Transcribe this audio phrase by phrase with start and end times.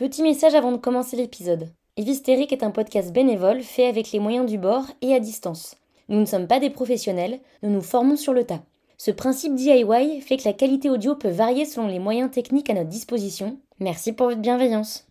[0.00, 1.68] Petit message avant de commencer l'épisode.
[1.98, 5.76] Evistérique est un podcast bénévole fait avec les moyens du bord et à distance.
[6.08, 8.62] Nous ne sommes pas des professionnels, nous nous formons sur le tas.
[8.96, 12.72] Ce principe DIY fait que la qualité audio peut varier selon les moyens techniques à
[12.72, 13.58] notre disposition.
[13.78, 15.09] Merci pour votre bienveillance.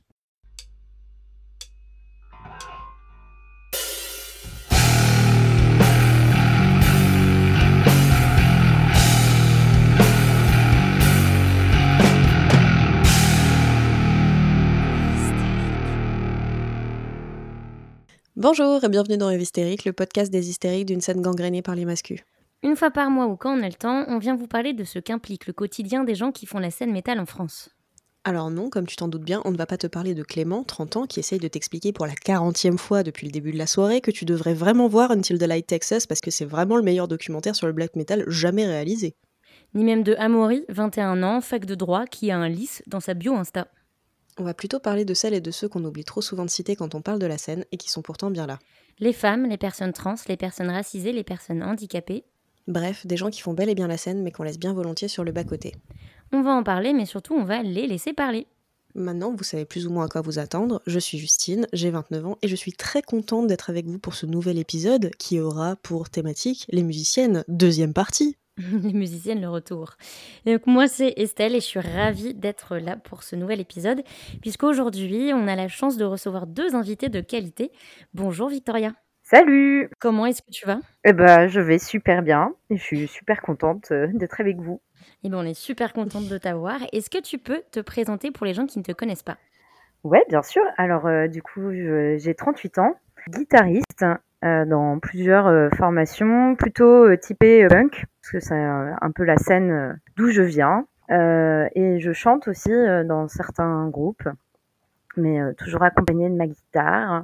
[18.41, 21.83] Bonjour et bienvenue dans Rêve Hystérique, le podcast des hystériques d'une scène gangrénée par les
[21.83, 22.21] mascus.
[22.63, 24.85] Une fois par mois ou quand on a le temps, on vient vous parler de
[24.85, 27.69] ce qu'implique le quotidien des gens qui font la scène métal en France.
[28.23, 30.63] Alors non, comme tu t'en doutes bien, on ne va pas te parler de Clément,
[30.63, 33.67] 30 ans, qui essaye de t'expliquer pour la 40e fois depuis le début de la
[33.67, 36.83] soirée que tu devrais vraiment voir Until the Light Texas parce que c'est vraiment le
[36.83, 39.17] meilleur documentaire sur le black metal jamais réalisé.
[39.73, 43.15] Ni même de Amaury, 21 ans, fac de droit, qui a un lys dans sa
[43.15, 43.67] bio Insta.
[44.39, 46.77] On va plutôt parler de celles et de ceux qu'on oublie trop souvent de citer
[46.77, 48.57] quand on parle de la scène et qui sont pourtant bien là.
[48.99, 52.23] Les femmes, les personnes trans, les personnes racisées, les personnes handicapées.
[52.65, 55.09] Bref, des gens qui font bel et bien la scène mais qu'on laisse bien volontiers
[55.09, 55.75] sur le bas-côté.
[56.31, 58.47] On va en parler, mais surtout on va les laisser parler.
[58.95, 60.81] Maintenant, vous savez plus ou moins à quoi vous attendre.
[60.87, 64.13] Je suis Justine, j'ai 29 ans et je suis très contente d'être avec vous pour
[64.13, 68.37] ce nouvel épisode qui aura pour thématique les musiciennes, deuxième partie.
[68.83, 69.95] les musiciennes, le retour.
[70.45, 74.03] donc moi, c'est Estelle et je suis ravie d'être là pour ce nouvel épisode,
[74.41, 77.71] puisqu'aujourd'hui, on a la chance de recevoir deux invités de qualité.
[78.13, 78.93] Bonjour Victoria.
[79.23, 80.79] Salut Comment est-ce que tu vas?
[81.05, 84.81] Eh ben, je vais super bien et je suis super contente euh, d'être avec vous.
[85.23, 86.79] Eh ben, on est super contente de t'avoir.
[86.93, 89.37] Est-ce que tu peux te présenter pour les gens qui ne te connaissent pas?
[90.03, 90.63] Ouais, bien sûr.
[90.77, 92.95] Alors, euh, du coup, j'ai 38 ans,
[93.29, 94.05] guitariste
[94.43, 99.99] dans plusieurs euh, formations, plutôt euh, typées punk, parce que c'est un peu la scène
[100.15, 100.85] d'où je viens.
[101.09, 102.71] et je chante aussi
[103.05, 104.27] dans certains groupes,
[105.17, 107.23] mais toujours accompagnée de ma guitare.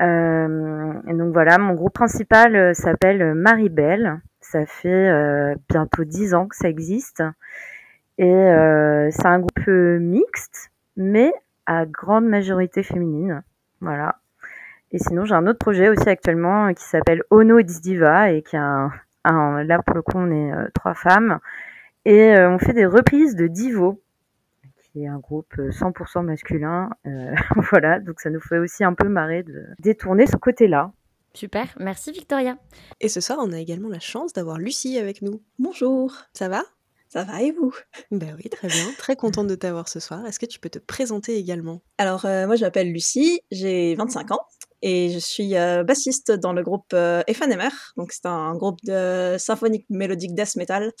[0.00, 4.20] et donc voilà, mon groupe principal s'appelle Maribel.
[4.40, 7.22] Ça fait bientôt dix ans que ça existe.
[8.18, 8.52] Et
[9.10, 11.32] c'est un groupe mixte, mais
[11.66, 13.42] à grande majorité féminine.
[13.80, 14.19] Voilà.
[14.92, 18.42] Et sinon, j'ai un autre projet aussi actuellement euh, qui s'appelle Ono It's Diva et
[18.42, 18.90] qui a
[19.24, 21.38] un, là pour le coup, on est euh, trois femmes
[22.04, 24.02] et euh, on fait des reprises de Divo,
[24.92, 26.90] qui est un groupe 100% masculin.
[27.70, 30.92] voilà, donc ça nous fait aussi un peu marrer de détourner ce côté-là.
[31.34, 32.56] Super, merci Victoria.
[33.00, 35.40] Et ce soir, on a également la chance d'avoir Lucie avec nous.
[35.60, 36.12] Bonjour.
[36.32, 36.64] Ça va?
[37.08, 37.72] Ça va et vous?
[38.10, 38.84] Ben oui, très bien.
[38.98, 40.26] Très contente de t'avoir ce soir.
[40.26, 41.82] Est-ce que tu peux te présenter également?
[41.98, 44.40] Alors, moi, je m'appelle Lucie, j'ai 25 ans
[44.82, 47.22] et je suis euh, bassiste dans le groupe euh,
[47.96, 50.92] Donc, c'est un groupe de symphonique mélodique death metal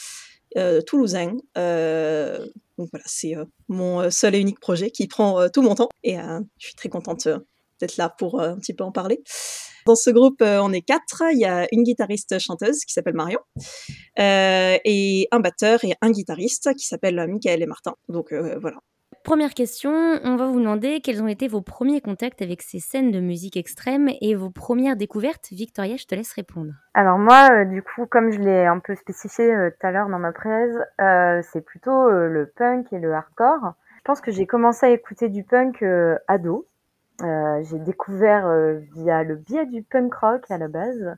[0.56, 1.36] euh, toulousain.
[1.56, 2.38] Euh,
[2.76, 3.34] donc voilà, c'est
[3.68, 7.28] mon seul et unique projet qui prend tout mon temps et je suis très contente
[7.78, 9.22] d'être là pour un petit peu en parler.
[9.84, 11.22] Dans ce groupe, on est quatre.
[11.30, 13.40] Il y a une guitariste chanteuse qui s'appelle Marion,
[14.16, 17.92] et un batteur et un guitariste qui s'appelle Michael et Martin.
[18.08, 18.78] Donc voilà,
[19.22, 19.92] Première question,
[20.24, 23.58] on va vous demander quels ont été vos premiers contacts avec ces scènes de musique
[23.58, 25.48] extrême et vos premières découvertes.
[25.52, 26.72] Victoria, je te laisse répondre.
[26.94, 30.08] Alors moi, euh, du coup, comme je l'ai un peu spécifié euh, tout à l'heure
[30.08, 33.74] dans ma presse, euh, c'est plutôt le punk et le hardcore.
[33.98, 35.84] Je pense que j'ai commencé à écouter du punk
[36.26, 36.66] ado.
[37.20, 38.50] j'ai découvert
[38.94, 41.14] via le biais du punk rock à la base.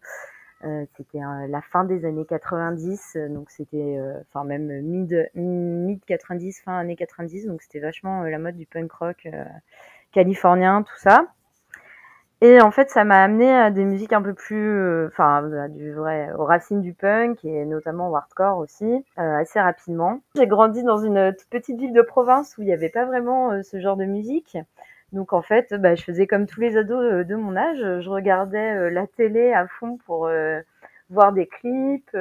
[0.64, 1.18] Euh, c'était
[1.48, 6.78] la fin des années 90, euh, donc c'était, euh, enfin même mid, mid 90, fin
[6.78, 9.28] années 90, donc c'était vachement la mode du punk rock
[10.12, 11.26] californien, tout ça.
[12.42, 16.32] Et en fait, ça m'a amené à des musiques un peu plus, enfin, du vrai,
[16.36, 20.20] aux racines du punk et notamment hardcore aussi, assez rapidement.
[20.34, 23.80] J'ai grandi dans une petite ville de province où il n'y avait pas vraiment ce
[23.80, 24.58] genre de musique.
[25.12, 28.08] Donc en fait, bah, je faisais comme tous les ados euh, de mon âge, je
[28.08, 30.60] regardais euh, la télé à fond pour euh,
[31.10, 32.16] voir des clips.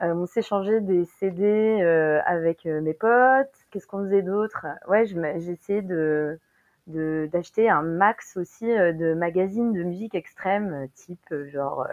[0.00, 1.82] on s'échangeait des CD
[2.26, 3.54] avec mes potes.
[3.70, 4.66] Qu'est-ce qu'on faisait d'autre?
[4.88, 6.38] Ouais, j'essayais de
[6.86, 11.88] d'acheter un max aussi de magazines de musique extrême, type genre.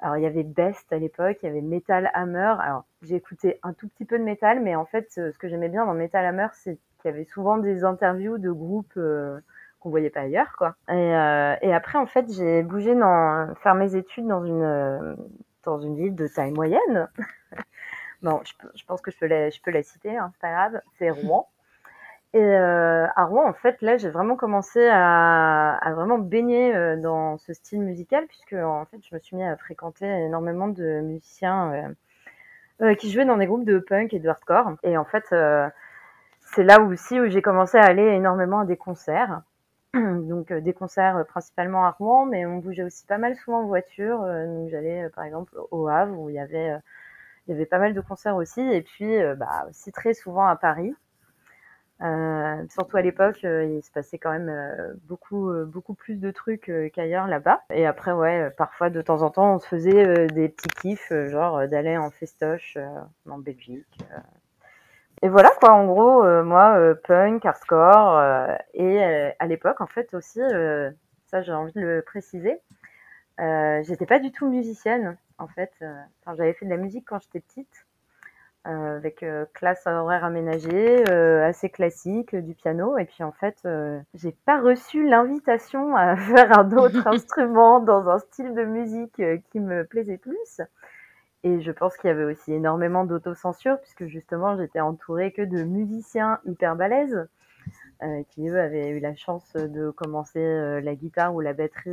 [0.00, 2.54] alors il y avait Best à l'époque, il y avait Metal Hammer.
[2.60, 5.68] Alors j'ai écouté un tout petit peu de métal, mais en fait ce que j'aimais
[5.68, 9.40] bien dans Metal Hammer, c'est qu'il y avait souvent des interviews de groupes euh,
[9.80, 10.74] qu'on voyait pas ailleurs, quoi.
[10.88, 15.14] Et, euh, après, en fait, j'ai bougé dans faire mes études dans une euh,
[15.64, 17.08] dans une ville de taille moyenne.
[18.22, 20.80] bon, je, pense que je peux la, je peux la citer, hein, c'est pas grave.
[20.98, 21.48] C'est Rouen.
[22.34, 27.38] Et euh, à Rouen, en fait, là, j'ai vraiment commencé à, à vraiment baigner dans
[27.38, 31.94] ce style musical, puisque en fait, je me suis mis à fréquenter énormément de musiciens
[32.98, 34.72] qui jouaient dans des groupes de punk et de hardcore.
[34.82, 35.34] Et en fait,
[36.54, 39.42] c'est là aussi où j'ai commencé à aller énormément à des concerts.
[39.94, 44.18] donc des concerts principalement à Rouen, mais on bougeait aussi pas mal souvent en voiture.
[44.20, 48.60] donc j'allais par exemple au Havre où il y avait pas mal de concerts aussi,
[48.60, 50.94] et puis bah, aussi très souvent à Paris.
[52.00, 56.30] Euh, surtout à l'époque, euh, il se passait quand même euh, beaucoup, beaucoup plus de
[56.30, 57.62] trucs qu'ailleurs là-bas.
[57.70, 61.66] Et après, ouais, parfois de temps en temps, on se faisait des petits kiffs, genre
[61.68, 62.78] d'aller en festoche
[63.28, 63.98] en Belgique.
[65.22, 68.20] Et voilà quoi, en gros, moi, punk, hardcore,
[68.74, 69.02] et
[69.38, 70.40] à l'époque, en fait aussi,
[71.26, 72.60] ça j'ai envie de le préciser,
[73.38, 75.72] j'étais pas du tout musicienne, en fait.
[75.80, 77.86] Enfin, j'avais fait de la musique quand j'étais petite.
[78.68, 82.98] Euh, avec euh, classe horaire aménagée, euh, assez classique, du piano.
[82.98, 83.56] Et puis en fait,
[84.14, 89.60] j'ai pas reçu l'invitation à faire un autre instrument dans un style de musique qui
[89.60, 90.60] me plaisait plus.
[91.44, 95.62] Et je pense qu'il y avait aussi énormément d'autocensure, puisque justement, j'étais entourée que de
[95.62, 97.28] musiciens hyper balèzes,
[98.30, 101.90] qui eux avaient eu la chance de commencer la guitare ou la batterie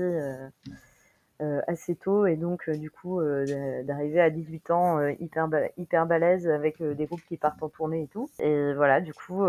[1.41, 6.05] euh, assez tôt et donc euh, du coup euh, d'arriver à 18 ans hyper hyper
[6.05, 9.43] balèze avec des groupes qui partent en tournée et tout et voilà du coup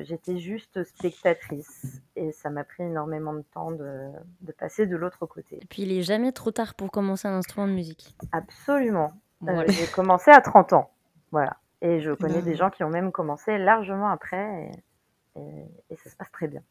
[0.00, 4.08] j'étais juste spectatrice et ça m'a pris énormément de temps de,
[4.40, 5.56] de passer de l'autre côté.
[5.56, 8.16] Et puis il est jamais trop tard pour commencer un instrument de musique.
[8.32, 9.12] Absolument.
[9.68, 10.90] J'ai commencé à 30 ans.
[11.30, 11.56] Voilà.
[11.80, 14.70] Et je connais des gens qui ont même commencé largement après
[15.36, 15.40] et,
[15.90, 16.62] et ça se passe très bien.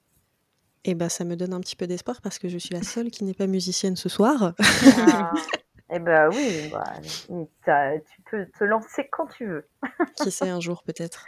[0.84, 3.12] Et bah, ça me donne un petit peu d'espoir parce que je suis la seule
[3.12, 4.54] qui n'est pas musicienne ce soir.
[5.12, 5.34] Ah,
[5.90, 6.94] et bah oui, bah,
[8.00, 9.68] tu peux te lancer quand tu veux.
[10.22, 11.26] qui sait un jour peut-être.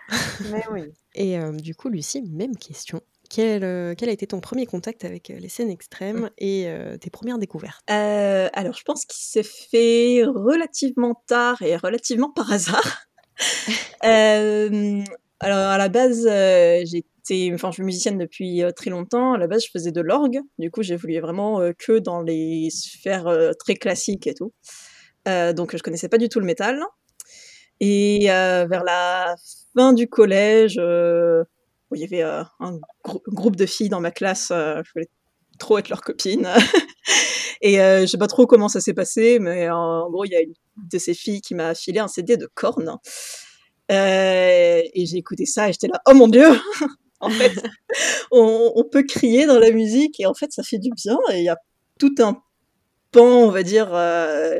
[0.52, 0.94] Mais oui.
[1.16, 3.02] Et euh, du coup, Lucie, même question.
[3.30, 6.68] Quel, euh, quel, a été ton premier contact avec euh, les scènes extrêmes et
[7.00, 7.84] tes premières découvertes?
[7.88, 13.06] Alors, je pense qu'il s'est fait relativement tard et relativement par hasard.
[14.02, 17.04] alors, à la base, j'ai
[17.54, 19.34] enfin, je suis musicienne depuis euh, très longtemps.
[19.34, 20.40] À la base, je faisais de l'orgue.
[20.58, 24.54] Du coup, j'évoluais vraiment euh, que dans les sphères euh, très classiques et tout.
[25.26, 26.82] donc, je connaissais pas du tout le métal.
[27.82, 29.36] Et vers la
[29.76, 30.82] fin du collège,
[31.92, 32.80] où il y avait un
[33.28, 35.10] groupe de filles dans ma classe, je voulais
[35.58, 36.48] trop être leur copine.
[37.62, 40.42] et je sais pas trop comment ça s'est passé, mais en gros, il y a
[40.42, 40.54] une
[40.92, 42.98] de ces filles qui m'a filé un CD de Korn.
[43.90, 46.48] et j'ai écouté ça et j'étais là, oh mon dieu,
[47.20, 47.54] en fait,
[48.32, 51.18] on, peut crier dans la musique et en fait, ça fait du bien.
[51.32, 51.58] Et il y a
[52.00, 52.42] tout un
[53.12, 54.58] pan, on va dire, euh,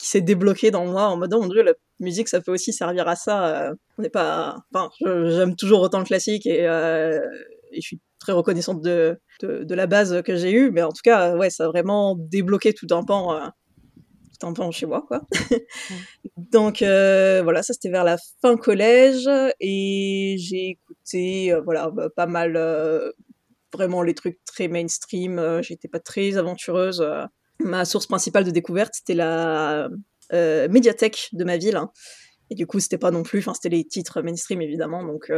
[0.00, 2.72] qui s'est débloqué dans moi en mode oh mon dieu, la musique, ça peut aussi
[2.72, 3.46] servir à ça.
[3.46, 7.20] Euh, on n'est pas, enfin, j'aime toujours autant le classique euh,
[7.72, 11.02] et, je suis très reconnaissante de, de, la base que j'ai eue, mais en tout
[11.04, 13.50] cas, ouais, ça a vraiment débloqué tout un pan
[14.46, 15.22] un peu chez moi, quoi.
[16.36, 19.28] Donc euh, voilà, ça c'était vers la fin collège
[19.60, 23.12] et j'ai écouté, euh, voilà, bah, pas mal, euh,
[23.72, 25.60] vraiment les trucs très mainstream.
[25.62, 27.04] J'étais pas très aventureuse.
[27.60, 29.88] ma source principale de découverte c'était la
[30.32, 31.76] médiathèque de ma ville.
[31.76, 31.90] Hein.
[32.50, 35.32] Et du coup, c'était pas non plus, enfin, c'était les titres mainstream évidemment, donc.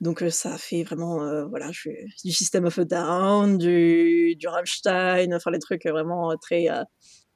[0.00, 1.90] Donc ça a fait vraiment, voilà, je,
[2.24, 6.68] du System of a Down, du, du Rammstein, enfin les trucs vraiment très,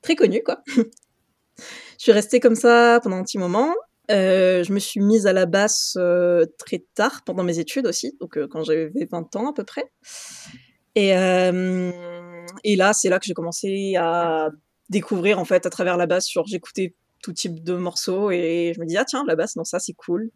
[0.00, 0.62] très connu, quoi.
[1.58, 1.62] je
[1.98, 3.74] suis restée comme ça pendant un petit moment.
[4.10, 8.16] Euh, je me suis mise à la basse euh, très tard pendant mes études aussi,
[8.20, 9.84] donc euh, quand j'avais 20 ans à peu près.
[10.94, 14.50] Et, et là, c'est là que j'ai commencé à
[14.88, 16.30] découvrir en fait à travers la basse.
[16.30, 19.64] Genre, j'écoutais tout type de morceaux et je me dis ah tiens la basse non
[19.64, 20.30] ça c'est cool.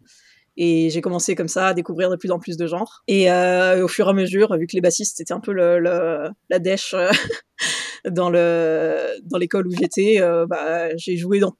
[0.56, 3.02] Et j'ai commencé comme ça à découvrir de plus en plus de genres.
[3.08, 6.58] Et au fur et à mesure, vu que les bassistes c'était un peu le, la
[6.58, 6.94] dèche
[8.10, 11.56] dans le dans l'école où j'étais, euh, bah, j'ai joué dans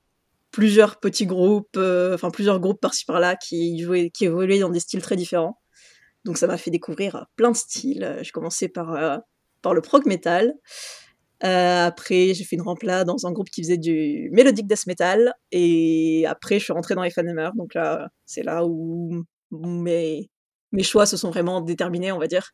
[0.50, 4.80] plusieurs petits groupes, euh, enfin plusieurs groupes par-ci par-là qui jouaient, qui évoluaient dans des
[4.80, 5.60] styles très différents.
[6.24, 8.18] Donc ça m'a fait découvrir plein de styles.
[8.22, 9.18] J'ai commencé par euh,
[9.62, 10.54] par le prog metal.
[11.40, 15.34] Après, j'ai fait une rempla dans un groupe qui faisait du melodic death metal.
[15.52, 17.50] Et après, je suis rentrée dans Hammer.
[17.56, 20.30] Donc là, c'est là où mes,
[20.72, 22.52] mes choix se sont vraiment déterminés, on va dire.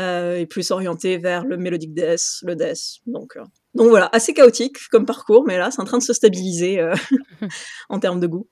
[0.00, 3.00] Euh, et plus orienté vers le melodic death, le death.
[3.06, 6.14] Donc, euh, donc voilà, assez chaotique comme parcours, mais là, c'est en train de se
[6.14, 6.94] stabiliser euh,
[7.90, 8.48] en termes de goût.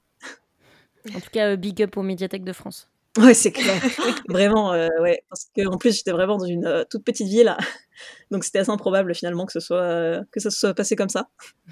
[1.14, 2.90] En tout cas, big up aux médiathèques de France.
[3.16, 3.80] Ouais, c'est clair.
[4.28, 5.22] vraiment, ouais.
[5.28, 7.56] Parce qu'en plus, j'étais vraiment dans une toute petite ville.
[8.30, 11.28] Donc, c'était assez improbable finalement que, ce soit, que ça se soit passé comme ça.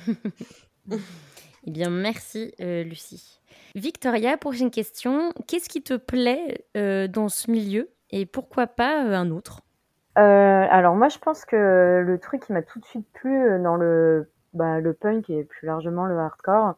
[0.90, 3.40] eh bien, merci, Lucie.
[3.74, 5.32] Victoria, prochaine question.
[5.46, 9.62] Qu'est-ce qui te plaît dans ce milieu et pourquoi pas un autre?
[10.18, 13.62] Euh, alors moi, je pense que le truc qui m'a tout de suite plu, euh,
[13.62, 16.76] dans le bah, le punk et plus largement le hardcore,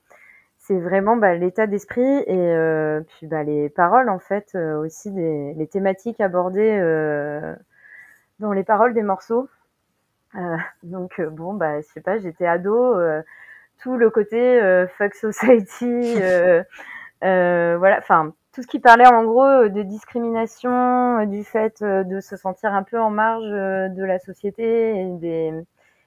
[0.69, 5.11] c'est vraiment bah, l'état d'esprit et euh, puis bah, les paroles en fait euh, aussi
[5.11, 7.57] des, les thématiques abordées euh,
[8.39, 9.49] dans les paroles des morceaux.
[10.83, 12.97] Donc bon bah je sais pas, j'étais ado,
[13.79, 14.61] tout le côté
[14.99, 16.17] fuck society,
[17.23, 22.75] voilà, enfin tout ce qui parlait en gros de discrimination, du fait de se sentir
[22.75, 25.55] un peu en marge de la société des,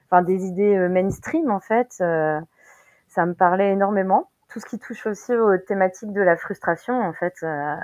[0.08, 4.28] enfin des idées mainstream en fait, ça me parlait énormément.
[4.52, 7.74] Tout ce qui touche aussi aux thématiques de la frustration en fait, euh,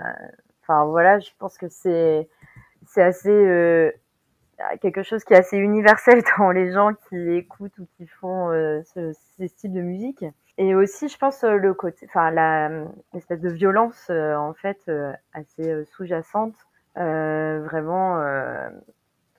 [0.62, 2.28] enfin voilà, je pense que c'est
[2.86, 3.90] c'est assez euh,
[4.82, 8.82] quelque chose qui est assez universel dans les gens qui écoutent ou qui font euh,
[8.94, 10.26] ce, ces styles de musique.
[10.58, 12.68] Et aussi, je pense le côté, enfin la
[13.14, 14.90] l'espèce de violence en fait
[15.32, 16.54] assez sous-jacente,
[16.96, 18.20] vraiment,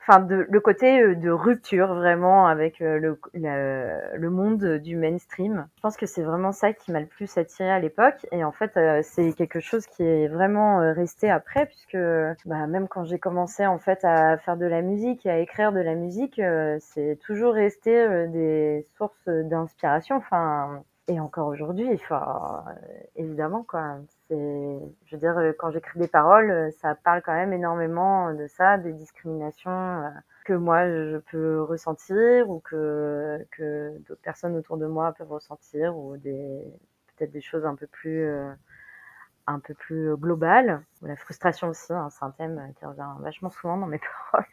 [0.09, 4.95] enfin de le côté euh, de rupture vraiment avec euh, le la- le monde du
[4.95, 5.67] mainstream.
[5.77, 8.25] Je pense que c'est vraiment ça qui m'a le plus attiré à l'époque.
[8.31, 11.97] Et en fait, euh, c'est quelque chose qui est vraiment resté après, puisque
[12.45, 15.71] bah, même quand j'ai commencé en fait à faire de la musique et à écrire
[15.71, 16.41] de la musique,
[16.79, 20.15] c'est toujours resté des sources d'inspiration.
[20.17, 22.63] Enfin, et encore aujourd'hui, enfin,
[23.15, 23.97] évidemment quoi.
[24.29, 28.47] Je veux dire, euh, quand j'écris des paroles, euh, ça parle quand même énormément de
[28.47, 30.09] ça, des discriminations euh,
[30.45, 33.39] que moi je peux ressentir ou que
[34.07, 36.63] d'autres personnes autour de moi peuvent ressentir ou des
[37.17, 38.51] peut-être des choses un peu plus euh,
[39.47, 40.83] un peu plus globales.
[41.01, 43.99] La frustration aussi, hein, c'est un thème qui revient vachement souvent dans mes
[44.31, 44.45] paroles.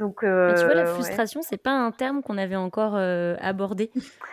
[0.00, 0.90] Donc, euh, Mais tu vois, la ouais.
[0.90, 3.90] frustration, c'est pas un terme qu'on avait encore euh, abordé.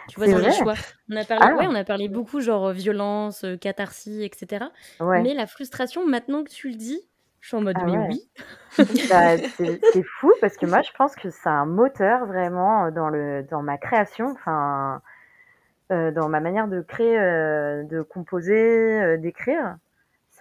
[0.09, 0.73] Tu vois, C'est dans les choix.
[1.09, 1.55] On a parlé, Ah.
[1.55, 4.65] ouais, on a parlé beaucoup genre euh, violence, euh, catharsis, etc.
[4.99, 5.21] Ouais.
[5.21, 6.99] Mais la frustration, maintenant que tu le dis,
[7.39, 8.29] je suis en mode Ah mais oui.
[9.09, 9.37] Bah,
[9.93, 13.61] c'est fou parce que moi je pense que c'est un moteur vraiment dans le dans
[13.61, 15.01] ma création, enfin
[15.91, 19.75] euh, dans ma manière de créer, euh, de composer, euh, d'écrire.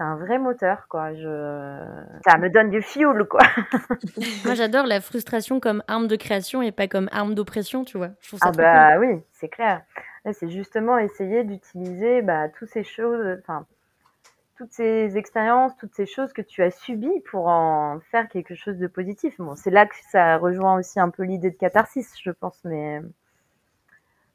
[0.01, 1.13] C'est un vrai moteur quoi.
[1.13, 1.85] Je
[2.27, 3.43] ça me donne du fioul quoi.
[4.47, 8.09] Moi, j'adore la frustration comme arme de création et pas comme arme d'oppression, tu vois.
[8.23, 9.83] Je trouve ça Ah bah oui, c'est clair.
[10.33, 13.67] C'est justement essayer d'utiliser bah, toutes ces choses, enfin
[14.57, 18.79] toutes ces expériences, toutes ces choses que tu as subies pour en faire quelque chose
[18.79, 19.35] de positif.
[19.39, 23.03] Bon, c'est là que ça rejoint aussi un peu l'idée de catharsis, je pense, mais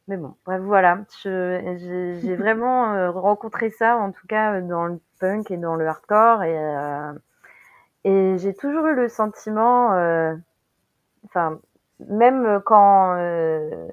[0.08, 1.00] mais bon, bref, voilà.
[1.24, 5.88] J'ai vraiment euh, rencontré ça, en tout cas euh, dans le punk et dans le
[5.88, 7.14] hardcore, et euh,
[8.06, 10.36] et j'ai toujours eu le sentiment, euh,
[11.26, 11.60] enfin
[12.00, 13.88] même quand euh,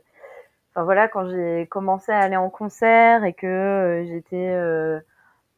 [0.75, 5.01] Enfin voilà, quand j'ai commencé à aller en concert et que j'étais euh,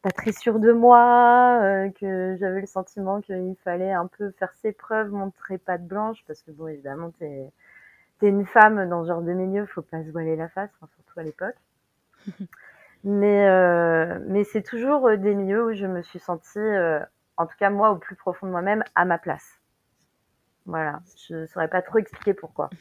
[0.01, 4.53] pas très sûre de moi, euh, que j'avais le sentiment qu'il fallait un peu faire
[4.55, 7.49] ses preuves, montrer patte blanche, parce que bon, évidemment, t'es
[8.21, 10.89] es une femme dans ce genre de milieu, faut pas se voiler la face, enfin,
[10.95, 11.55] surtout à l'époque.
[13.07, 16.99] Mais euh, mais c'est toujours euh, des milieux où je me suis sentie, euh,
[17.37, 19.59] en tout cas moi, au plus profond de moi-même, à ma place.
[20.65, 22.71] Voilà, je saurais pas trop expliquer pourquoi.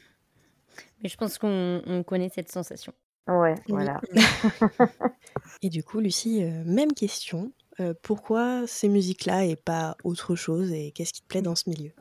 [1.03, 2.95] Mais je pense qu'on on connaît cette sensation.
[3.29, 3.85] Ouais, Oui.
[3.85, 4.00] voilà.
[5.62, 7.53] Et du coup, Lucie, euh, même question.
[7.81, 11.69] Euh, pourquoi ces musiques-là et pas autre chose et qu'est-ce qui te plaît dans ce
[11.69, 11.93] milieu?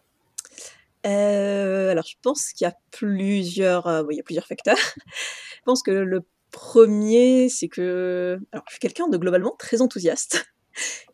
[1.05, 4.77] Euh, alors, je pense qu'il y a plusieurs, euh, il y a plusieurs facteurs.
[5.07, 10.45] Je pense que le premier, c'est que, alors, je suis quelqu'un de globalement très enthousiaste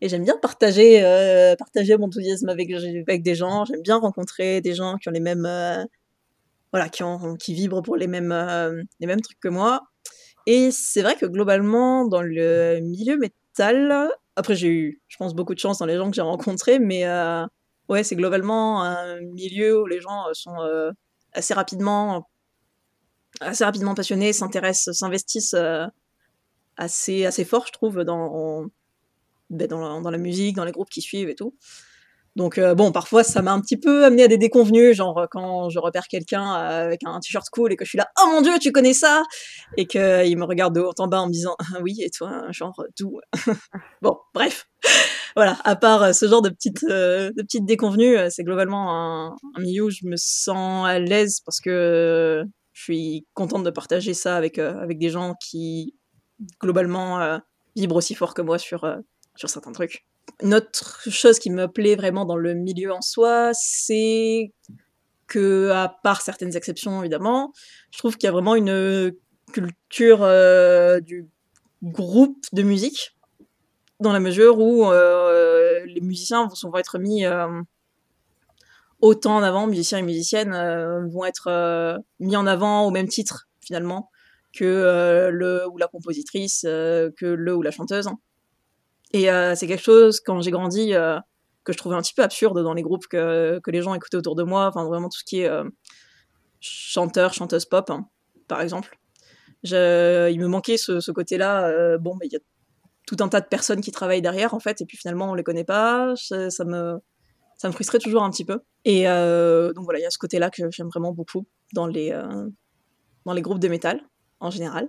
[0.01, 2.69] et j'aime bien partager, euh, partager mon enthousiasme avec,
[3.23, 3.65] des gens.
[3.65, 5.47] J'aime bien rencontrer des gens qui ont les mêmes,
[6.71, 8.33] voilà, qui vibrent pour les mêmes,
[8.99, 9.83] les mêmes trucs que moi.
[10.45, 15.53] Et c'est vrai que globalement, dans le milieu métal, après j'ai eu, je pense, beaucoup
[15.53, 17.05] de chance dans les gens que j'ai rencontrés, mais
[17.89, 20.91] ouais, c'est globalement un milieu où les gens euh, sont euh,
[21.33, 22.29] assez rapidement,
[23.41, 25.85] assez rapidement passionnés, s'intéressent, s'investissent euh,
[26.77, 28.65] assez, assez fort, je trouve, dans,
[29.49, 31.55] ben, dans, la, dans la musique, dans les groupes qui suivent et tout.
[32.39, 35.25] Donc euh, bon, parfois ça m'a un petit peu amené à des déconvenus, genre euh,
[35.29, 38.29] quand je repère quelqu'un euh, avec un t-shirt cool et que je suis là, oh
[38.31, 39.23] mon dieu, tu connais ça
[39.75, 42.49] Et qu'il me regarde de haut en bas en me disant, ah oui, et toi,
[42.51, 43.19] genre d'où?
[44.01, 44.67] Bon, bref.
[45.35, 50.15] Voilà, à part ce genre de petites, déconvenues, c'est globalement un, milieu où je me
[50.17, 52.43] sens à l'aise parce que
[52.73, 55.93] je suis contente de partager ça avec, des gens qui,
[56.59, 57.39] globalement,
[57.75, 58.81] vibrent aussi fort que moi sur
[59.35, 60.03] certains trucs.
[60.41, 64.53] Une autre chose qui me plaît vraiment dans le milieu en soi, c'est
[65.27, 67.53] que, à part certaines exceptions évidemment,
[67.91, 69.13] je trouve qu'il y a vraiment une
[69.51, 71.27] culture euh, du
[71.83, 73.15] groupe de musique,
[73.99, 77.61] dans la mesure où euh, les musiciens vont souvent être mis euh,
[79.01, 80.53] autant en avant, musiciens et musiciennes
[81.11, 84.09] vont être mis en avant au même titre finalement
[84.53, 88.09] que le ou la compositrice, que le ou la chanteuse.
[89.11, 90.93] Et c'est quelque chose, quand j'ai grandi,
[91.63, 94.17] que je trouvais un petit peu absurde dans les groupes que, que les gens écoutaient
[94.17, 94.67] autour de moi.
[94.67, 95.51] Enfin, vraiment tout ce qui est
[96.59, 98.07] chanteur, chanteuse pop, hein,
[98.47, 98.97] par exemple.
[99.63, 101.97] Il me manquait ce, côté-là.
[101.97, 102.39] bon, mais il y a
[103.07, 105.43] tout un tas de personnes qui travaillent derrière, en fait, et puis finalement, on les
[105.43, 106.13] connaît pas.
[106.15, 106.99] Ça, me,
[107.57, 108.59] ça me frustrait toujours un petit peu.
[108.85, 112.11] Et donc voilà, il y a ce côté-là que j'aime vraiment beaucoup dans les,
[113.25, 114.01] dans les groupes de métal,
[114.39, 114.87] en général.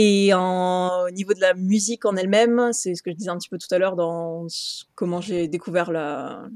[0.00, 3.36] Et en, au niveau de la musique en elle-même, c'est ce que je disais un
[3.36, 4.46] petit peu tout à l'heure dans
[4.94, 6.48] comment j'ai découvert la,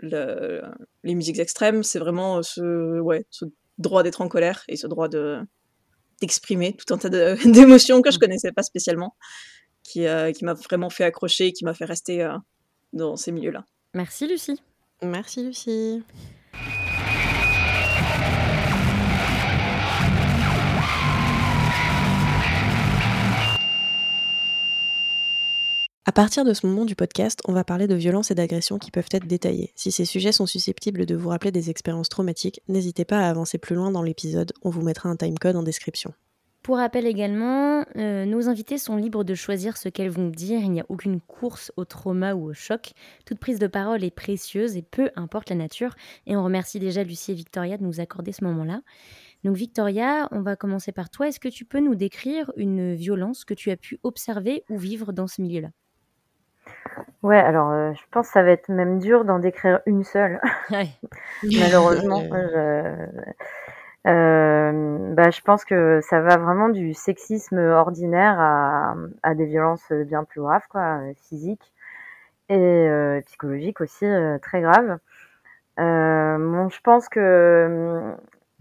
[0.00, 3.44] les musiques extrêmes, c'est vraiment ce, ouais, ce
[3.76, 5.38] droit d'être en colère et ce droit de
[6.20, 7.08] d'exprimer tout un tas
[7.44, 8.20] d'émotions que je mmh.
[8.20, 9.14] connaissais pas spécialement,
[9.84, 12.36] qui, euh, qui m'a vraiment fait accrocher, qui m'a fait rester euh,
[12.92, 13.64] dans ces milieux-là.
[13.94, 14.60] Merci Lucie.
[15.00, 16.02] Merci Lucie.
[26.08, 28.90] À partir de ce moment du podcast, on va parler de violences et d'agressions qui
[28.90, 29.72] peuvent être détaillées.
[29.76, 33.58] Si ces sujets sont susceptibles de vous rappeler des expériences traumatiques, n'hésitez pas à avancer
[33.58, 36.14] plus loin dans l'épisode, on vous mettra un timecode en description.
[36.62, 40.70] Pour rappel également, euh, nos invités sont libres de choisir ce qu'elles vont dire, il
[40.70, 42.92] n'y a aucune course au trauma ou au choc.
[43.26, 45.94] Toute prise de parole est précieuse et peu importe la nature,
[46.26, 48.80] et on remercie déjà Lucie et Victoria de nous accorder ce moment-là.
[49.44, 51.28] Donc Victoria, on va commencer par toi.
[51.28, 55.12] Est-ce que tu peux nous décrire une violence que tu as pu observer ou vivre
[55.12, 55.68] dans ce milieu-là?
[57.22, 60.40] Ouais, alors, euh, je pense que ça va être même dur d'en décrire une seule.
[61.42, 63.06] Malheureusement, je
[64.06, 69.92] euh, bah, je pense que ça va vraiment du sexisme ordinaire à à des violences,
[69.92, 71.72] bien plus graves quoi, physiques
[72.48, 74.06] et euh, psychologiques aussi,
[74.42, 74.98] très graves.
[75.76, 78.14] bon, je pense que,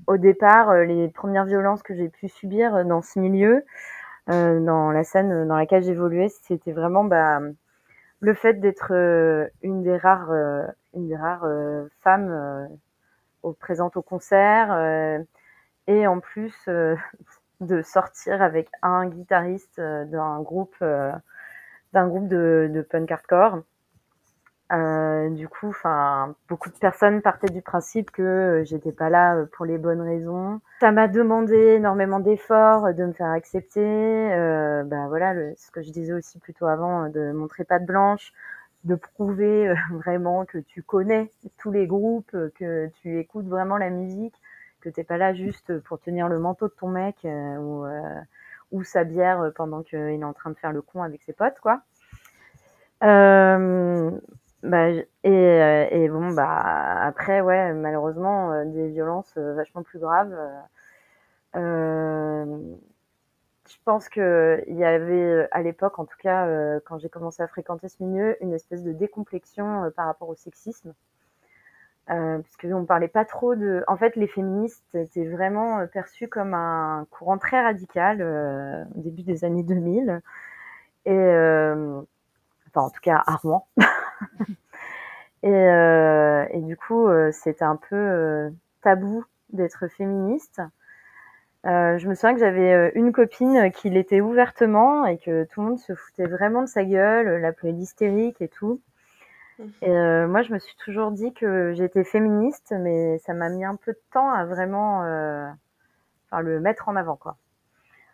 [0.08, 3.64] au départ, les premières violences que j'ai pu subir, dans ce milieu,
[4.28, 7.40] dans la scène, dans laquelle j'évoluais, c'était vraiment, bah
[8.20, 12.70] le fait d'être euh, une des rares, euh, une des rares euh, femmes
[13.60, 14.78] présentes au concert
[15.88, 16.54] et en plus
[17.62, 23.62] de sortir avec un guitariste d'un groupe d'un groupe de punk hardcore
[24.72, 29.36] euh, du coup, enfin, beaucoup de personnes partaient du principe que euh, j'étais pas là
[29.36, 30.60] euh, pour les bonnes raisons.
[30.82, 33.82] Ça m'a demandé énormément d'efforts de me faire accepter.
[33.82, 38.34] Euh, bah voilà, le, ce que je disais aussi plutôt avant, de montrer patte blanche,
[38.84, 44.36] de prouver vraiment que tu connais tous les groupes, que tu écoutes vraiment la musique,
[44.82, 47.86] que t'es pas là juste pour tenir le manteau de ton mec ou,
[48.72, 51.60] ou sa bière pendant qu'il est en train de faire le con avec ses potes,
[51.62, 51.82] quoi.
[53.04, 54.12] Euh,
[54.64, 57.42] bah, et, euh, et bon, bah, après,
[57.74, 60.36] malheureusement, euh, des violences euh, vachement plus graves.
[61.54, 61.62] je
[63.86, 68.04] pense qu'il y avait, à l'époque, en tout cas, quand j'ai commencé à fréquenter ce
[68.04, 70.94] milieu, une espèce de décomplexion par rapport au sexisme.
[72.10, 73.84] Euh, puisqu'on parlait pas trop de.
[73.88, 78.22] En fait, les féministes étaient vraiment perçus comme un courant très radical
[78.96, 80.22] au début des années 2000.
[81.06, 81.14] Et,
[82.78, 83.68] enfin, en tout cas, à Rouen.
[85.44, 88.50] et, euh, et, du coup, euh, c'était un peu euh,
[88.82, 90.62] tabou d'être féministe.
[91.66, 95.68] Euh, je me souviens que j'avais une copine qui l'était ouvertement et que tout le
[95.68, 98.80] monde se foutait vraiment de sa gueule, l'appelait l'hystérique et tout.
[99.60, 99.64] Mmh.
[99.82, 103.66] Et euh, moi, je me suis toujours dit que j'étais féministe, mais ça m'a mis
[103.66, 105.50] un peu de temps à vraiment euh,
[106.30, 107.38] enfin, le mettre en avant, quoi.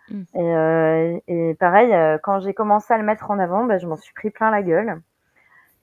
[0.10, 0.24] Mmh.
[0.36, 4.14] Et, et, pareil, quand j'ai commencé à le mettre en avant, bah, je m'en suis
[4.14, 5.02] pris plein la gueule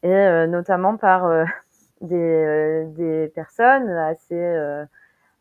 [0.02, 1.44] et euh, notamment par euh,
[2.00, 4.87] des, euh, des personnes assez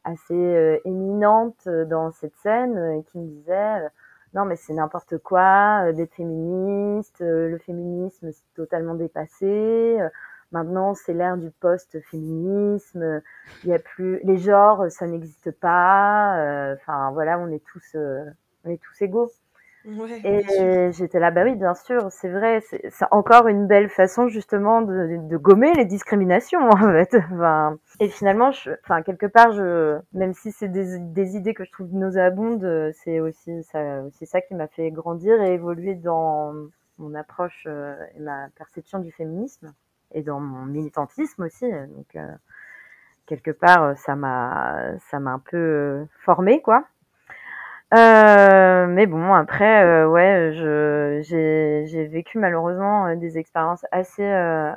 [0.05, 3.89] assez éminentes dans cette scène qui me disaient
[4.33, 9.97] non mais c'est n'importe quoi d'être féministe, le féminisme c'est totalement dépassé.
[10.51, 13.21] Maintenant, c'est l'ère du post-féminisme.
[13.63, 16.73] Il y a plus les genres, ça n'existe pas.
[16.73, 17.95] Enfin, voilà, on est tous,
[18.65, 19.31] on est tous égaux
[19.85, 24.81] et j'étais là, bah oui, bien sûr, c'est vrai, c'est encore une belle façon justement
[24.81, 27.15] de, de, gommer les discriminations en fait.
[27.31, 31.63] Enfin, et finalement, je, enfin quelque part, je, même si c'est des, des, idées que
[31.63, 36.53] je trouve nauséabondes, c'est aussi ça, aussi ça qui m'a fait grandir et évoluer dans
[36.97, 39.73] mon approche euh, et ma perception du féminisme
[40.13, 41.71] et dans mon militantisme aussi.
[41.71, 42.27] Donc euh,
[43.25, 46.85] quelque part, ça m'a ça m'a un peu euh, formé quoi.
[47.93, 54.23] Euh, mais bon, après, euh, ouais, je j'ai j'ai vécu malheureusement euh, des expériences assez,
[54.23, 54.71] euh,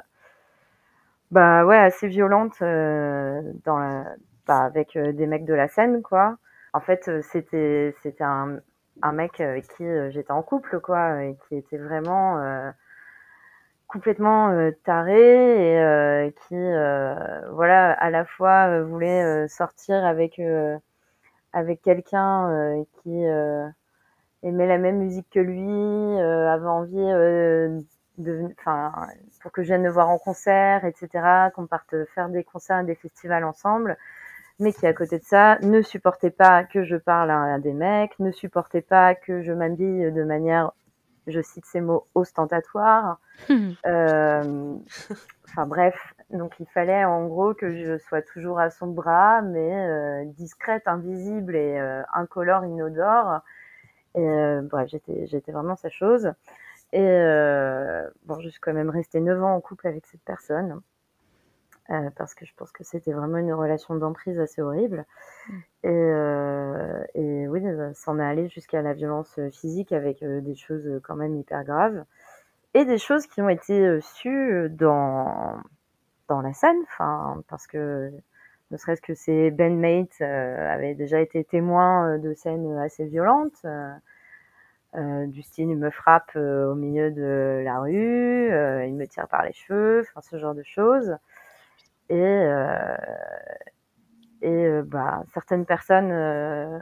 [1.30, 4.04] bah ouais, assez violentes dans la,
[4.46, 6.36] bah, avec des mecs de la scène, quoi.
[6.72, 8.58] en fait, c'était c'était un,
[9.02, 12.38] un mec avec qui j'étais en couple, quoi, et qui était vraiment
[13.88, 15.12] complètement taré
[15.74, 17.14] et euh, qui euh,
[17.52, 20.40] voilà à la fois voulait sortir avec
[21.52, 23.24] avec quelqu'un qui
[24.42, 26.96] aimait la même musique que lui, avait envie
[28.18, 28.92] de, enfin,
[29.40, 32.94] pour que je vienne le voir en concert, etc., qu'on parte faire des concerts, des
[32.94, 33.96] festivals ensemble,
[34.58, 38.18] mais qui à côté de ça ne supportait pas que je parle à, des mecs,
[38.18, 40.72] ne supportait pas que je m'habille de manière
[41.26, 43.18] je cite ces mots, ostentatoire.
[43.86, 44.74] Euh,
[45.48, 49.74] enfin bref, donc il fallait en gros que je sois toujours à son bras, mais
[49.74, 53.40] euh, discrète, invisible et euh, incolore, inodore.
[54.14, 56.32] Et bref, j'étais, j'étais vraiment sa chose.
[56.92, 57.00] Et
[58.26, 60.82] bon, je suis quand même restée 9 ans en couple avec cette personne.
[61.90, 65.04] Euh, parce que je pense que c'était vraiment une relation d'emprise assez horrible.
[65.48, 65.58] Mm.
[65.84, 67.62] Et, euh, et, oui,
[67.94, 71.64] ça en est allé jusqu'à la violence physique avec euh, des choses quand même hyper
[71.64, 72.04] graves.
[72.74, 75.60] Et des choses qui ont été sues dans,
[76.28, 78.10] dans la scène, enfin, parce que
[78.70, 83.66] ne serait-ce que ses bandmates avaient déjà été témoins de scènes assez violentes.
[85.42, 88.46] style, il me frappe au milieu de la rue,
[88.86, 91.16] il me tire par les cheveux, enfin ce genre de choses.
[92.12, 92.96] Et, euh,
[94.42, 96.78] et euh, bah, certaines personnes euh,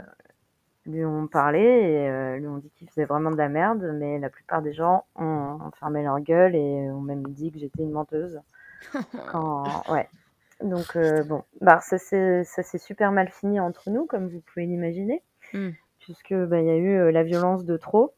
[0.87, 4.29] lui ont parlé et lui ont dit qu'il faisait vraiment de la merde, mais la
[4.29, 8.41] plupart des gens ont, fermé leur gueule et ont même dit que j'étais une menteuse.
[9.27, 10.09] Quand, ouais.
[10.63, 15.23] Donc bon, bah ça s'est super mal fini entre nous, comme vous pouvez l'imaginer,
[15.55, 15.71] mmh.
[16.01, 18.15] puisque bah y a eu la violence de trop.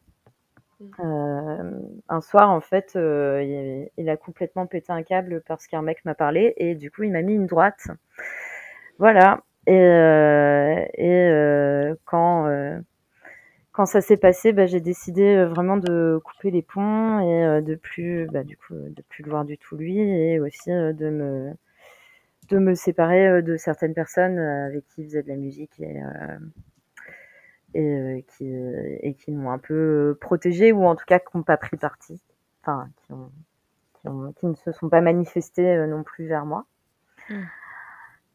[1.01, 1.71] Euh,
[2.09, 6.15] un soir, en fait, euh, il, a complètement pété un câble parce qu'un mec m'a
[6.15, 7.89] parlé et du coup, il m'a mis une droite.
[8.99, 9.43] Voilà.
[9.67, 12.49] Et, euh, et quand
[13.73, 18.27] quand ça s'est passé, bah, j'ai décidé vraiment de couper les ponts et de plus,
[18.31, 21.53] bah, du coup, de plus le voir du tout lui et aussi de me
[22.49, 26.03] de me séparer de certaines personnes avec qui il faisait de la musique et
[27.75, 31.37] et euh, qui euh, et qui m'ont un peu protégé ou en tout cas qui
[31.37, 32.21] n'ont pas pris parti,
[32.63, 36.67] enfin qui, ont, qui, ne se sont pas manifestés euh, non plus vers moi.
[37.31, 37.35] Mmh.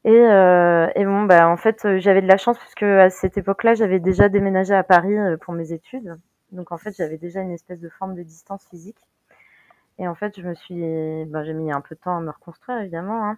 [0.08, 3.76] Et, euh, et, bon, bah, en fait, j'avais de la chance puisque à cette époque-là,
[3.76, 6.18] j'avais déjà déménagé à Paris pour mes études.
[6.52, 9.00] Donc, en fait, j'avais déjà une espèce de forme de distance physique.
[10.00, 12.32] Et en fait, je me suis, bah, j'ai mis un peu de temps à me
[12.32, 13.30] reconstruire, évidemment.
[13.30, 13.38] Hein.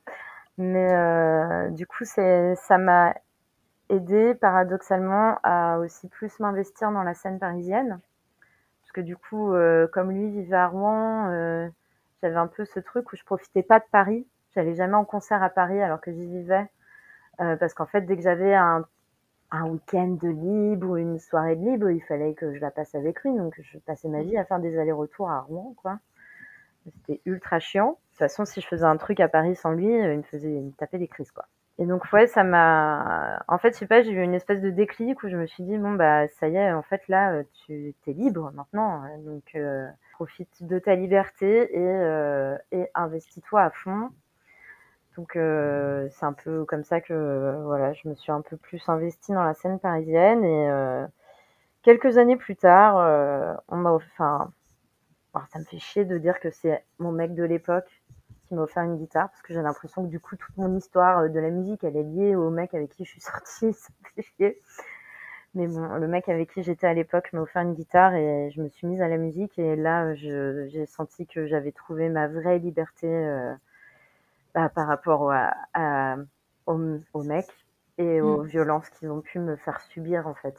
[0.59, 3.15] Mais euh, du coup, ça m'a
[3.87, 8.01] aidé paradoxalement à aussi plus m'investir dans la scène parisienne.
[8.81, 11.69] Parce que du coup, euh, comme lui vivait à Rouen, euh,
[12.21, 14.27] j'avais un peu ce truc où je profitais pas de Paris.
[14.55, 16.67] J'allais jamais en concert à Paris alors que j'y vivais.
[17.39, 18.85] Euh, parce qu'en fait, dès que j'avais un,
[19.51, 22.95] un week-end de libre ou une soirée de libre, il fallait que je la passe
[22.95, 23.35] avec lui.
[23.35, 25.99] Donc, je passais ma vie à faire des allers-retours à Rouen, quoi.
[26.85, 27.91] C'était ultra chiant.
[27.91, 30.51] De toute façon, si je faisais un truc à Paris sans lui, il me faisait,
[30.51, 31.45] il me tapait des crises, quoi.
[31.79, 33.41] Et donc ouais, ça m'a.
[33.47, 35.63] En fait, je sais pas, j'ai eu une espèce de déclic où je me suis
[35.63, 39.17] dit bon bah ça y est, en fait là, euh, tu es libre maintenant, hein.
[39.19, 44.09] donc euh, profite de ta liberté et, euh, et investis-toi à fond.
[45.19, 45.31] Donc
[46.11, 49.43] c'est un peu comme ça que voilà, je me suis un peu plus investie dans
[49.43, 51.05] la scène parisienne et
[51.83, 53.91] quelques années plus tard, on m'a
[55.47, 58.01] ça me fait chier de dire que c'est mon mec de l'époque
[58.47, 61.19] qui m'a offert une guitare parce que j'ai l'impression que du coup toute mon histoire
[61.19, 63.89] euh, de la musique elle est liée au mec avec qui je suis sortie, ça
[64.01, 64.61] me fait chier.
[65.55, 68.61] Mais bon, le mec avec qui j'étais à l'époque m'a offert une guitare et je
[68.61, 72.59] me suis mise à la musique et là j'ai senti que j'avais trouvé ma vraie
[72.59, 73.53] liberté euh,
[74.53, 76.15] bah, par rapport à,
[76.65, 77.45] au, mec
[77.97, 78.47] et aux mm.
[78.47, 80.55] violences qu'ils ont pu me faire subir en fait.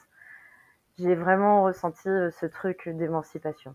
[0.98, 3.74] J'ai vraiment ressenti euh, ce truc d'émancipation.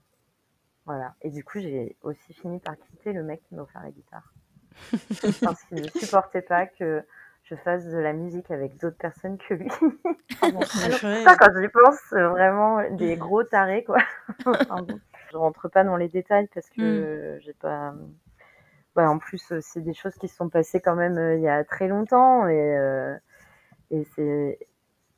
[0.85, 1.15] Voilà.
[1.21, 4.33] Et du coup, j'ai aussi fini par quitter le mec qui m'a offert la guitare.
[5.41, 7.03] parce qu'il ne supportait pas que
[7.43, 9.69] je fasse de la musique avec d'autres personnes que lui.
[11.23, 13.97] Ça, quand j'y pense, vraiment des gros tarés, quoi.
[14.45, 14.85] enfin,
[15.31, 17.41] je rentre pas dans les détails parce que hmm.
[17.41, 17.93] j'ai pas.
[18.95, 21.49] Ouais, en plus, c'est des choses qui se sont passées quand même euh, il y
[21.49, 23.13] a très longtemps et, euh,
[23.91, 24.57] et c'est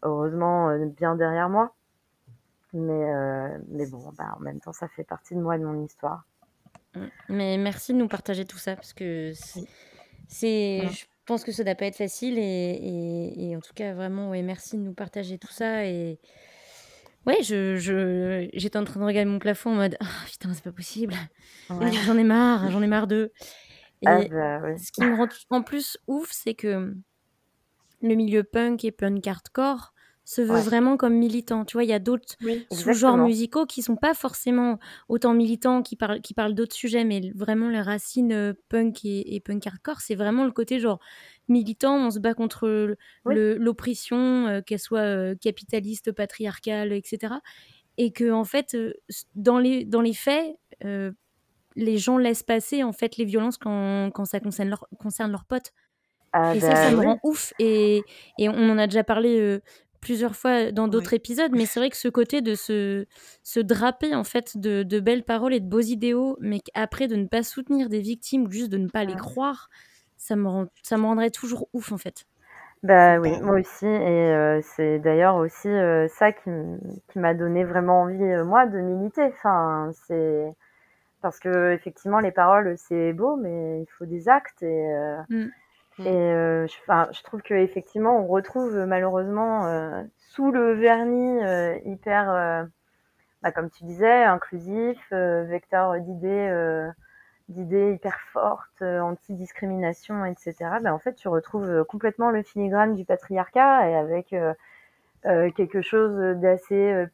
[0.01, 1.75] heureusement euh, bien derrière moi.
[2.73, 5.65] Mais, euh, mais bon, bah, en même temps, ça fait partie de moi et de
[5.65, 6.23] mon histoire.
[6.95, 7.05] Mmh.
[7.29, 9.33] Mais merci de nous partager tout ça parce que
[10.27, 14.29] c'est, je pense que ça doit pas être facile et, et, en tout cas vraiment
[14.29, 16.19] ouais merci de nous partager tout ça et
[17.25, 20.63] ouais je, je j'étais en train de regarder mon plafond en mode ah putain c'est
[20.63, 21.13] pas possible
[21.69, 23.31] j'en ai marre j'en ai marre d'eux
[24.05, 26.95] ah, et bah, ce qui me rend en plus ouf c'est que
[28.01, 29.93] le milieu punk et punk hardcore
[30.27, 31.63] se veut vraiment comme militant.
[31.63, 32.35] Tu vois, il y a d'autres
[32.69, 37.31] sous-genres musicaux qui sont pas forcément autant militants, qui parlent, qui parlent d'autres sujets, mais
[37.33, 40.99] vraiment les racines euh, punk et, punk hardcore, c'est vraiment le côté genre
[41.47, 47.35] militant, on se bat contre l'oppression, euh, qu'elle soit euh, capitaliste, patriarcale, etc.
[47.97, 48.75] Et que en fait,
[49.35, 50.57] dans les, dans les faits,
[51.77, 55.45] les gens laissent passer en fait les violences quand, quand ça concerne, leur, concerne leurs
[55.45, 55.71] potes.
[56.33, 57.53] Ah et ça, ça bah me rend ouf.
[57.57, 58.03] Et,
[58.37, 59.59] et, on en a déjà parlé
[60.01, 63.05] plusieurs fois dans d'autres épisodes, mais c'est vrai que ce côté de se,
[63.43, 67.15] se draper en fait de, de, belles paroles et de beaux idéaux, mais après de
[67.15, 69.69] ne pas soutenir des victimes ou juste de ne pas les croire,
[70.17, 72.25] ça me, rend, ça me rendrait toujours ouf en fait.
[72.83, 76.49] Bah oui, moi aussi, et euh, c'est d'ailleurs aussi euh, ça qui
[77.15, 79.23] m'a donné vraiment envie, euh, moi, de militer.
[79.23, 80.53] Enfin, c'est
[81.21, 85.17] parce que effectivement, les paroles, c'est beau, mais il faut des actes et.
[85.29, 85.47] Mm.
[85.99, 86.77] Et euh, je,
[87.11, 92.63] je trouve qu'effectivement, on retrouve malheureusement euh, sous le vernis euh, hyper, euh,
[93.41, 96.91] bah, comme tu disais, inclusif, euh, vecteur d'idées,
[97.49, 100.53] d'idées hyper fortes, anti-discrimination, etc.
[100.81, 104.35] Bah, en fait, tu retrouves complètement le filigrane du patriarcat et avec
[105.55, 107.07] quelque chose d'assez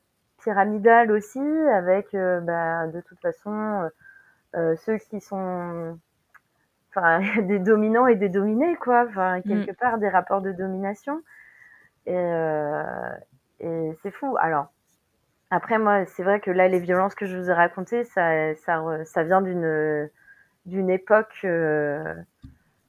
[0.43, 3.89] pyramidal aussi, avec bah, de toute façon
[4.53, 5.97] ceux qui sont
[6.95, 9.05] enfin des dominants et des dominés quoi.
[9.07, 9.43] Enfin mm.
[9.43, 11.21] quelque part des rapports de domination.
[12.05, 13.09] Et, euh,
[13.59, 14.35] et c'est fou.
[14.39, 14.67] Alors
[15.49, 18.81] après moi c'est vrai que là les violences que je vous ai racontées ça ça,
[19.05, 20.09] ça vient d'une
[20.65, 22.15] d'une époque euh,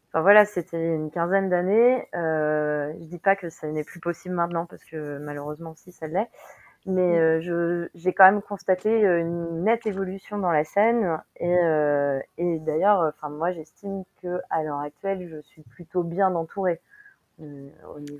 [0.09, 2.09] enfin voilà c'était une quinzaine d'années.
[2.14, 6.07] Euh, je dis pas que ça n'est plus possible maintenant parce que malheureusement si ça
[6.07, 6.29] l'est
[6.87, 7.49] mais mm.
[7.49, 11.18] euh, j'ai quand même constaté euh, une nette évolution dans la scène.
[11.37, 16.35] Et, euh, et d'ailleurs enfin moi j'estime que à l'heure actuelle je suis plutôt bien
[16.35, 16.81] entourée.
[17.40, 17.68] Euh,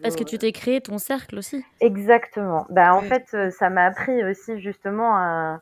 [0.03, 1.65] parce que tu t'es créé ton cercle aussi.
[1.81, 2.67] Exactement.
[2.71, 5.61] Bah en fait ça m'a appris aussi justement à,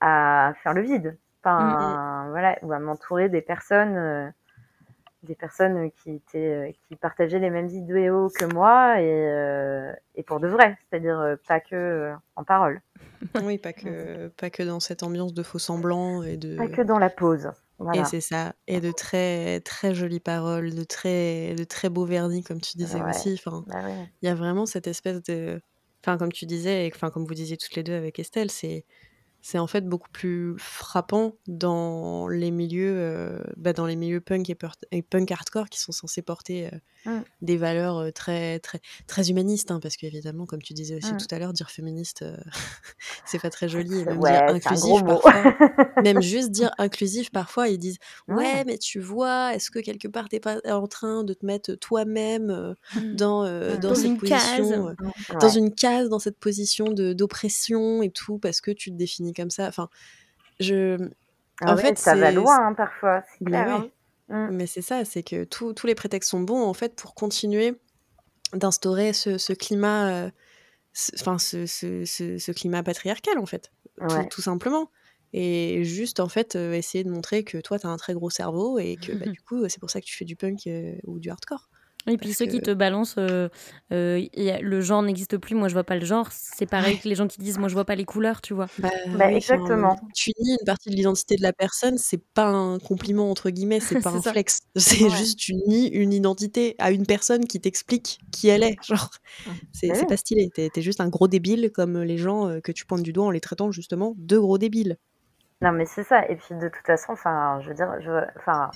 [0.00, 1.16] à faire le vide.
[1.44, 2.30] Enfin mm, mm.
[2.30, 4.32] voilà ou à m'entourer des personnes
[5.22, 10.22] des personnes qui étaient euh, qui partageaient les mêmes idéaux que moi et, euh, et
[10.22, 12.80] pour de vrai, c'est-à-dire euh, pas que en parole.
[13.44, 16.82] Oui, pas que pas que dans cette ambiance de faux semblants et de pas que
[16.82, 17.50] dans la pause.
[17.94, 22.44] Et c'est ça, et de très très jolies paroles, de très de très beaux vernis
[22.44, 23.34] comme tu disais aussi.
[23.34, 23.80] Enfin, bah
[24.22, 25.60] il y a vraiment cette espèce de,
[26.04, 28.84] enfin comme tu disais et enfin comme vous disiez toutes les deux avec Estelle, c'est
[29.42, 34.48] c'est en fait beaucoup plus frappant dans les milieux, euh, bah dans les milieux punk
[34.48, 36.68] et, punk hardcore qui sont censés porter
[37.06, 37.22] euh, mmh.
[37.42, 41.16] des valeurs euh, très très très humanistes, hein, parce qu'évidemment, comme tu disais aussi mmh.
[41.16, 42.24] tout à l'heure, dire féministe,
[43.26, 45.34] c'est pas très joli, et même dire inclusif parfois,
[46.04, 50.28] même juste dire inclusif parfois, ils disent ouais, mais tu vois, est-ce que quelque part
[50.28, 53.16] t'es pas en train de te mettre toi-même mmh.
[53.16, 53.42] dans
[53.78, 54.94] dans, cette position,
[55.40, 59.31] dans une case, dans cette position de d'oppression et tout, parce que tu te définis
[59.34, 59.66] comme ça.
[59.68, 59.88] Enfin,
[60.60, 60.98] je.
[61.60, 63.68] Ah en fait, ça va loin hein, parfois, clair.
[63.68, 63.88] Hein.
[64.28, 64.48] Mmh.
[64.52, 67.74] Mais, c'est ça, c'est que tous les prétextes sont bons en fait pour continuer
[68.52, 70.30] d'instaurer ce, climat, euh,
[71.20, 73.70] enfin ce, ce, climat patriarcal en fait,
[74.30, 74.90] tout, simplement.
[75.34, 78.28] Et juste en fait euh, essayer de montrer que toi tu as un très gros
[78.28, 80.94] cerveau et que bah, du coup c'est pour ça que tu fais du punk euh,
[81.04, 81.70] ou du hardcore.
[82.08, 83.48] Et puis ceux qui te balancent, euh,
[83.92, 87.14] euh, le genre n'existe plus, moi je vois pas le genre, c'est pareil que les
[87.14, 88.66] gens qui disent moi je vois pas les couleurs, tu vois.
[88.78, 89.96] Bah, bah exactement.
[90.12, 93.78] tu nies une partie de l'identité de la personne, c'est pas un compliment entre guillemets,
[93.78, 94.60] c'est pas un flex.
[94.76, 98.76] C'est juste tu nies une identité à une personne qui t'explique qui elle est.
[98.82, 99.10] Genre,
[99.72, 100.50] c'est pas stylé.
[100.52, 103.26] T'es es juste un gros débile comme les gens euh, que tu pointes du doigt
[103.26, 104.96] en les traitant justement de gros débiles.
[105.60, 106.28] Non mais c'est ça.
[106.28, 108.70] Et puis de toute façon, enfin, je veux dire, je, enfin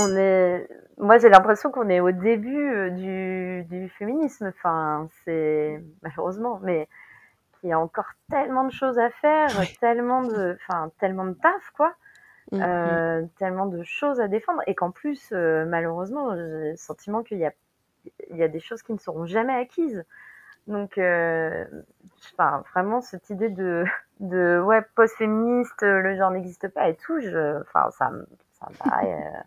[0.00, 4.46] on est, moi j'ai l'impression qu'on est au début euh, du, du féminisme.
[4.46, 6.88] Enfin, c'est malheureusement, mais
[7.60, 9.48] qu'il y a encore tellement de choses à faire,
[9.80, 11.94] tellement de, enfin, tellement de taf, quoi.
[12.52, 13.28] Mm, euh, mm.
[13.38, 17.44] tellement de choses à défendre et qu'en plus euh, malheureusement j'ai le sentiment qu'il y
[17.44, 17.52] a
[18.30, 20.02] il y a des choses qui ne seront jamais acquises
[20.66, 23.84] donc enfin, vraiment cette idée de
[24.20, 28.10] de ouais post-féministe le genre n'existe pas et tout je enfin ça
[28.60, 29.44] ça me paraît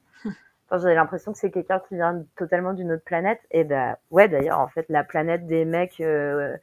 [0.79, 3.39] j'ai l'impression que c'est quelqu'un qui vient totalement d'une autre planète.
[3.51, 6.55] Et ben ouais, d'ailleurs, en fait, la planète des mecs euh,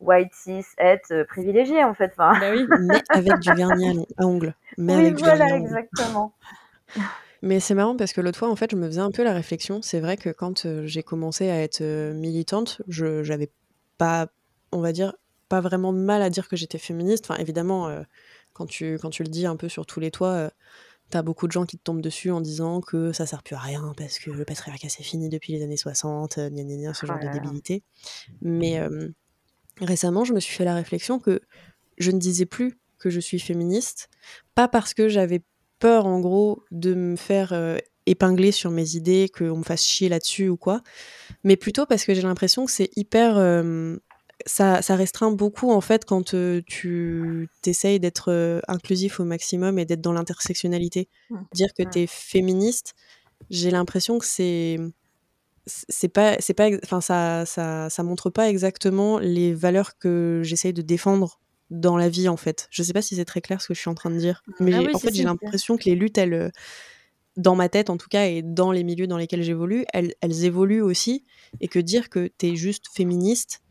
[0.00, 2.12] white, cis, het, euh, privilégiés, en fait.
[2.16, 2.38] Enfin...
[2.40, 4.54] Bah oui, mais avec du vernis à ongles.
[4.76, 6.32] Mais oui, voilà, exactement.
[7.42, 9.34] Mais c'est marrant parce que l'autre fois, en fait, je me faisais un peu la
[9.34, 9.82] réflexion.
[9.82, 13.50] C'est vrai que quand euh, j'ai commencé à être militante, je j'avais
[13.98, 14.26] pas,
[14.72, 15.14] on va dire,
[15.48, 17.30] pas vraiment de mal à dire que j'étais féministe.
[17.30, 17.88] Enfin, évidemment,
[18.54, 20.50] quand, tu, quand tu le dis un peu sur tous les toits
[21.14, 23.60] T'as beaucoup de gens qui te tombent dessus en disant que ça sert plus à
[23.60, 27.06] rien parce que le patriarcat c'est fini depuis les années 60, gna gna gna, ce
[27.06, 27.84] genre de débilité.
[28.42, 28.80] Mais,
[29.80, 31.40] récemment, je me suis fait la réflexion que
[31.98, 34.08] je ne disais plus que je suis féministe,
[34.56, 35.44] pas parce que j'avais
[35.78, 40.08] peur, en gros, de me faire euh, épingler sur mes idées, qu'on me fasse chier
[40.08, 40.82] là-dessus ou quoi,
[41.44, 43.38] mais plutôt parce que j'ai l'impression que c'est hyper...
[43.38, 43.96] euh,
[44.46, 49.78] ça, ça restreint beaucoup, en fait, quand euh, tu t'essayes d'être euh, inclusif au maximum
[49.78, 51.08] et d'être dans l'intersectionnalité.
[51.30, 51.36] Mm.
[51.52, 52.94] Dire que tu es féministe,
[53.50, 54.78] j'ai l'impression que c'est
[55.66, 60.74] c'est pas c'est pas enfin ça, ça ça montre pas exactement les valeurs que j'essaye
[60.74, 63.68] de défendre dans la vie en fait je sais pas si c'est très clair ce
[63.68, 65.78] que je suis en train de dire mais Ah j'ai- oui, en fait j'ai l'impression
[65.78, 66.52] que les luttes elles
[67.38, 70.44] dans ma tête en tout cas et dans les milieux dans lesquels j'évolue elles, elles
[70.44, 71.24] évoluent aussi
[71.62, 73.62] et que dire que t'es juste féministe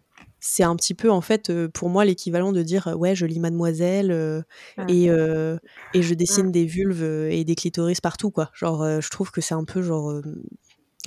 [0.45, 3.25] c'est un petit peu en fait euh, pour moi l'équivalent de dire euh, ouais je
[3.25, 4.41] lis Mademoiselle euh,
[4.89, 5.58] et euh,
[5.93, 9.39] et je dessine des vulves et des clitoris partout quoi genre euh, je trouve que
[9.39, 10.21] c'est un peu genre euh,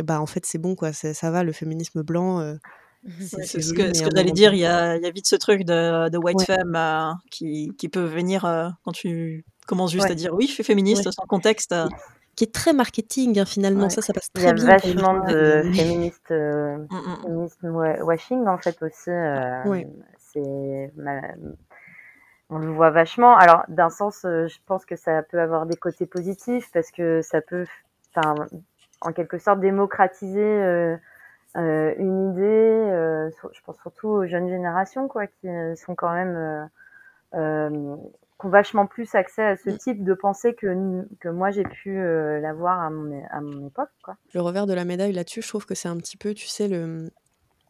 [0.03, 2.55] bah en fait c'est bon quoi ça va le féminisme blanc euh,
[3.21, 5.29] c'est Ouais, ce que, ce que j'allais dire, il y a, il y a vite
[5.29, 6.45] ce truc de, de white Ouais.
[6.47, 10.13] femme euh, qui, qui peut venir euh, quand tu commences juste Ouais.
[10.13, 11.13] à dire oui, je suis féministe Ouais.
[11.13, 11.75] sans contexte.
[12.37, 13.91] Euh, qui est très marketing hein, finalement Ouais.
[13.91, 16.31] ça ça passe Il y très a bien pour les vachement marketing, de mais- féministes,
[16.31, 17.23] euh, mm, mm.
[17.23, 19.11] féministes wa- washing en fait aussi.
[19.11, 19.87] euh, Ouais.
[20.19, 20.93] C'est
[22.49, 23.37] on le voit vachement.
[23.37, 27.21] Alors d'un sens, euh, je pense que ça peut avoir des côtés positifs parce que
[27.23, 27.67] ça peut,
[29.01, 30.97] en quelque sorte démocratiser euh,
[31.57, 32.43] euh, une idée.
[32.43, 36.65] euh, je pense surtout aux jeunes générations quoi, qui euh, sont quand même euh,
[37.35, 37.97] euh,
[38.39, 39.79] qui ont vachement plus accès à ce Mm.
[39.79, 40.67] type de pensée que,
[41.21, 43.89] que moi j'ai pu euh, l'avoir à mon, à mon époque.
[44.03, 44.17] Quoi.
[44.35, 46.69] le revers de la médaille là-dessus, je trouve que c'est un petit peu, tu sais,
[46.69, 47.11] le,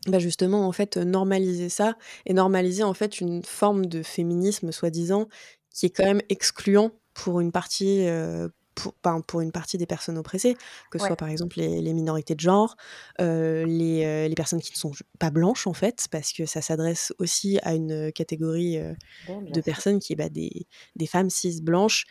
[0.08, 1.94] bah justement, en fait, normaliser ça
[2.26, 5.28] et normaliser en fait une forme de féminisme, soi-disant,
[5.74, 8.94] qui est quand même excluant pour une partie, euh, pour,
[9.26, 10.56] pour une partie des personnes oppressées,
[10.90, 11.06] que ce Ouais.
[11.06, 12.76] soit par exemple les, les minorités de genre,
[13.20, 16.62] euh, les, euh, les personnes qui ne sont pas blanches en fait, parce que ça
[16.62, 18.94] s'adresse aussi à une catégorie euh,
[19.50, 22.06] de personnes qui est bah, des, des femmes cis blanches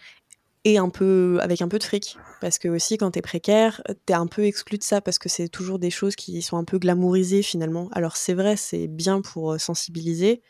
[0.63, 2.21] et un peu avec un peu de fric.
[2.39, 5.47] Parce que aussi quand t'es précaire t'es un peu exclu de ça parce que c'est
[5.49, 7.89] toujours des choses qui sont un peu glamourisées finalement.
[7.93, 10.41] Alors c'est vrai c'est bien pour sensibiliser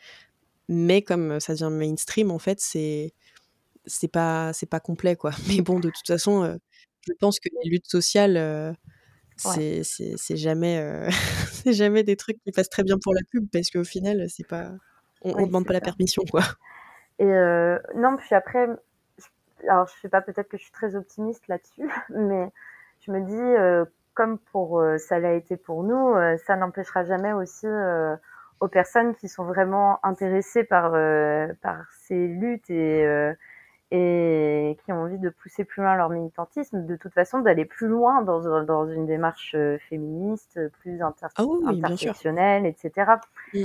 [0.68, 3.14] mais comme ça devient mainstream en fait c'est
[3.86, 5.32] c'est pas c'est pas complet quoi.
[5.48, 6.56] Mais bon de toute façon euh,
[7.06, 8.72] je pense que les luttes sociales euh,
[9.36, 9.82] c'est
[10.36, 11.10] jamais euh,
[11.52, 14.46] c'est jamais des trucs qui passent très bien pour la pub parce qu'au final c'est
[14.48, 14.72] pas
[15.22, 16.42] on, on Oui, demande pas la permission quoi.
[17.18, 18.68] Et euh, non, puis après,
[19.18, 22.50] je- alors je sais pas, peut-être que je suis très optimiste là-dessus, mais
[23.00, 26.14] je me dis, comme pour ça l'a été pour nous,
[26.46, 27.66] ça n'empêchera jamais aussi
[28.60, 33.34] aux personnes qui sont vraiment intéressées par euh, par ces luttes et euh,
[33.92, 37.86] et qui ont envie de pousser plus loin leur militantisme, de toute façon d'aller plus
[37.86, 43.12] loin dans, un- dans une démarche euh, féministe, plus inter ah oui, intersectionnelle, etc.
[43.54, 43.58] Mm.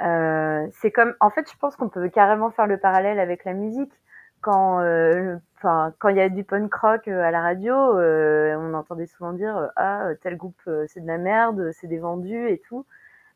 [0.00, 3.52] Euh, c'est comme, en fait, je pense qu'on peut carrément faire le parallèle avec la
[3.52, 3.92] musique.
[4.40, 8.72] Quand, euh, quand il y a du punk rock euh, à la radio, euh, on
[8.74, 12.48] entendait souvent dire euh, ah tel groupe euh, c'est de la merde, c'est des vendus
[12.48, 12.86] et tout.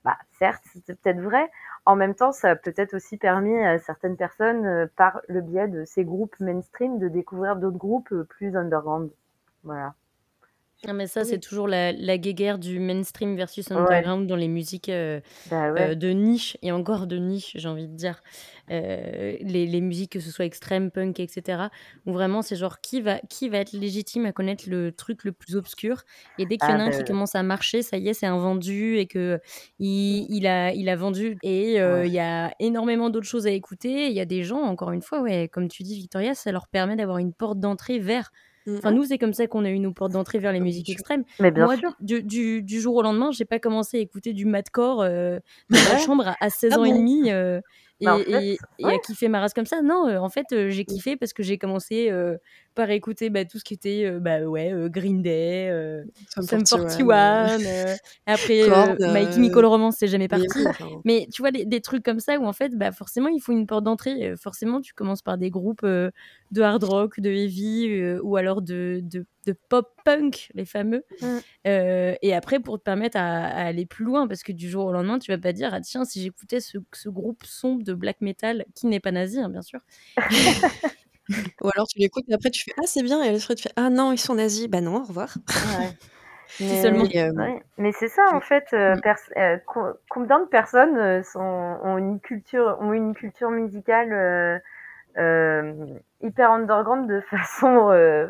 [0.05, 1.51] Bah certes, c'est peut-être vrai.
[1.87, 5.67] En même temps, ça a peut-être aussi permis à certaines personnes, euh, par le biais
[5.69, 9.11] de ces groupes mainstream, de découvrir d'autres groupes euh, plus underground.
[9.65, 9.95] Voilà.
[10.85, 14.09] Ah, mais ça, c'est toujours la, la guéguerre du mainstream versus Ouais.
[14.11, 15.91] underground dans les musiques euh, Bah ouais.
[15.91, 18.23] euh, de niche, et encore de niche, j'ai envie de dire.
[18.71, 21.71] Euh, les, les musiques, que ce soit extrême, punk, etc.
[22.07, 25.33] Où vraiment, c'est genre qui va, qui va être légitime à connaître le truc le
[25.33, 26.05] plus obscur?
[26.39, 27.05] Et dès qu'il y en Ah, a un bah qui ouais.
[27.05, 29.41] commence à marcher, ça y est, c'est un vendu et que
[29.81, 31.39] il, il a, il a vendu.
[31.43, 32.07] Et Ouais.
[32.07, 34.07] il y a énormément d'autres choses à écouter.
[34.09, 36.69] Il y a des gens, encore une fois, ouais, comme tu dis, Victoria, ça leur
[36.69, 38.31] permet d'avoir une porte d'entrée vers.
[38.67, 38.77] Mm.
[38.79, 40.93] Enfin, nous, c'est comme ça qu'on a eu nos portes d'entrée vers les musiques sûr.
[40.93, 41.25] extrêmes.
[41.39, 41.93] Mais bien Moi, sûr.
[42.01, 45.39] du, du, du jour au lendemain, j'ai pas commencé à écouter du madcore euh,
[45.71, 45.97] dans ma Ouais.
[45.97, 47.61] chambre à, à 16 Ah ans et demi euh,
[48.01, 48.95] et, Bah, en fait, et, et ouais.
[48.95, 49.81] à kiffer ma race comme ça.
[49.83, 52.37] Non, euh, en fait, euh, j'ai kiffé parce que j'ai commencé euh,
[52.75, 56.45] par écouter bah, tout ce qui était euh, bah, ouais, euh, Green Day, euh, Sum
[56.45, 57.95] Sum 41, 41, euh, euh,
[58.27, 60.65] après euh, Chemical Romance, c'est jamais mais parti.
[60.81, 63.41] oui, Mais tu vois, des, des trucs comme ça où en fait, bah, forcément, il
[63.41, 64.35] faut une porte d'entrée.
[64.37, 69.27] Forcément, tu commences par des groupes de hard rock, de heavy ou alors de, de,
[69.47, 71.05] de pop punk, les fameux.
[71.21, 71.27] Mm.
[71.67, 74.87] Euh, et après, pour te permettre à, à aller plus loin, parce que du jour
[74.87, 77.95] au lendemain, tu vas pas dire, ah tiens, si j'écoutais ce, ce groupe sombre de
[77.95, 79.81] black metal, qui n'est pas nazi, hein, bien sûr.
[81.63, 83.73] Ou alors tu l'écoutes et après tu fais ah c'est bien et après tu fais
[83.77, 85.35] ah non ils sont nazis bah non au revoir.
[85.63, 85.95] Ouais.
[86.61, 87.07] Mais, seulement.
[87.07, 87.63] Mais, euh, ouais.
[87.79, 88.69] Mais c'est ça en fait.
[88.75, 89.03] euh, Mm.
[89.03, 94.63] pers- euh, co- combien de personnes euh, sont, ont une culture, ont une culture musicale
[96.21, 97.87] hyper underground de façon,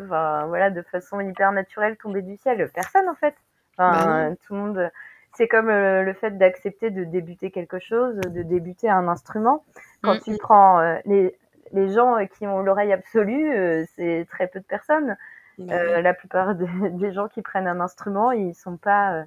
[0.06, 2.70] voilà, de façon hyper naturelle tombée du ciel?
[2.74, 3.34] Personne en fait.
[3.76, 4.90] Enfin, Bah tout le monde.
[5.34, 9.64] c'est comme le fait d'accepter de débuter quelque chose, de débuter un instrument.
[10.02, 10.18] Quand Mm.
[10.18, 11.34] tu prends les,
[11.72, 15.16] les gens qui ont l'oreille absolue, euh, c'est très peu de personnes.
[15.60, 19.24] Euh, la plupart des, des gens qui prennent un instrument, ils sont pas euh,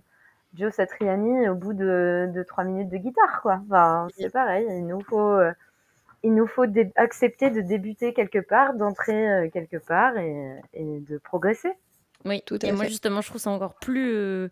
[0.56, 3.62] Joe Satriani au bout de, de trois minutes de guitare, quoi.
[3.70, 4.66] Enfin, c'est pareil.
[4.70, 5.52] Il nous faut, euh,
[6.24, 11.00] il nous faut dé- accepter de débuter quelque part, d'entrer euh, quelque part et, et
[11.00, 11.72] de progresser.
[12.26, 14.50] Oui, Tout à et moi justement, je trouve ça encore plus euh,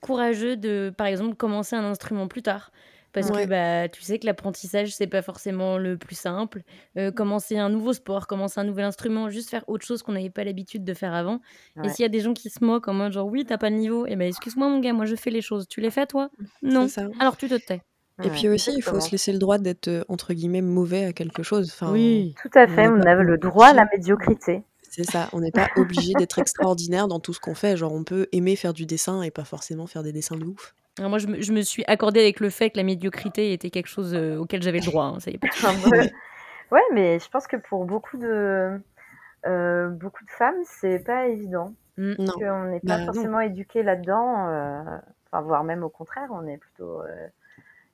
[0.00, 2.70] courageux de, par exemple, commencer un instrument plus tard.
[3.16, 3.44] Parce Ouais.
[3.44, 6.60] que bah, tu sais que l'apprentissage, c'est pas forcément le plus simple.
[6.98, 10.28] Euh, commencer un nouveau sport, commencer un nouvel instrument, juste faire autre chose qu'on n'avait
[10.28, 11.40] pas l'habitude de faire avant.
[11.82, 13.70] Et s'il y a des gens qui se moquent en mode genre, oui, t'as pas
[13.70, 15.66] le niveau, et ben excuse-moi mon gars, moi je fais les choses.
[15.66, 16.28] Tu les fais toi?
[16.60, 16.88] Non.
[17.18, 17.80] Alors tu te tais.
[18.22, 21.04] Et Ouais, puis aussi, il faut se laisser le droit d'être euh, entre guillemets mauvais
[21.06, 21.70] à quelque chose.
[21.72, 22.88] Enfin, Tout à On fait.
[22.88, 24.62] On pas a le droit à la médiocrité.
[24.90, 27.78] C'est ça, on n'est pas obligé d'être extraordinaire dans tout ce qu'on fait.
[27.78, 30.74] Genre, on peut aimer faire du dessin et pas forcément faire des dessins de ouf.
[30.98, 33.70] Alors moi, je me, je me suis accordée avec le fait que la médiocrité était
[33.70, 35.04] quelque chose euh, auquel j'avais le droit.
[35.04, 35.48] hein, ça y est pas.
[35.52, 36.10] Enfin, ouais.
[36.70, 38.80] ouais, mais je pense que pour beaucoup de
[39.46, 41.74] euh, beaucoup de femmes, c'est pas évident.
[41.98, 42.14] Mm.
[42.18, 42.32] Non.
[42.32, 43.04] qu'on n'est Bah, pas non.
[43.12, 44.82] forcément éduqué là-dedans, euh,
[45.30, 47.02] enfin, voire même au contraire, on est plutôt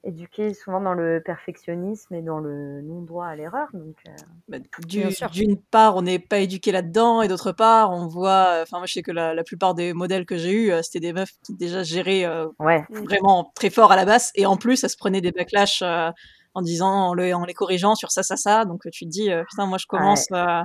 [0.05, 3.69] euh, éduqué souvent dans le perfectionnisme et dans le non-droit à l'erreur.
[3.73, 4.11] Donc, euh,
[4.49, 5.09] Bah, du-.
[5.33, 8.61] D'une part, on n'est pas éduqué là-dedans, et d'autre part, on voit.
[8.63, 11.01] Enfin, moi, je sais que la, la plupart des modèles que j'ai eus, euh, c'était
[11.01, 14.57] des meufs qui déjà géraient euh, ouais, vraiment très fort à la basse, et en
[14.57, 16.11] plus, elles se prenaient des backlash euh,
[16.55, 18.65] en disant, en, le- en les corrigeant sur ça, ça, ça.
[18.65, 20.27] Donc, tu te dis, euh, putain, moi, je commence.
[20.33, 20.63] euh,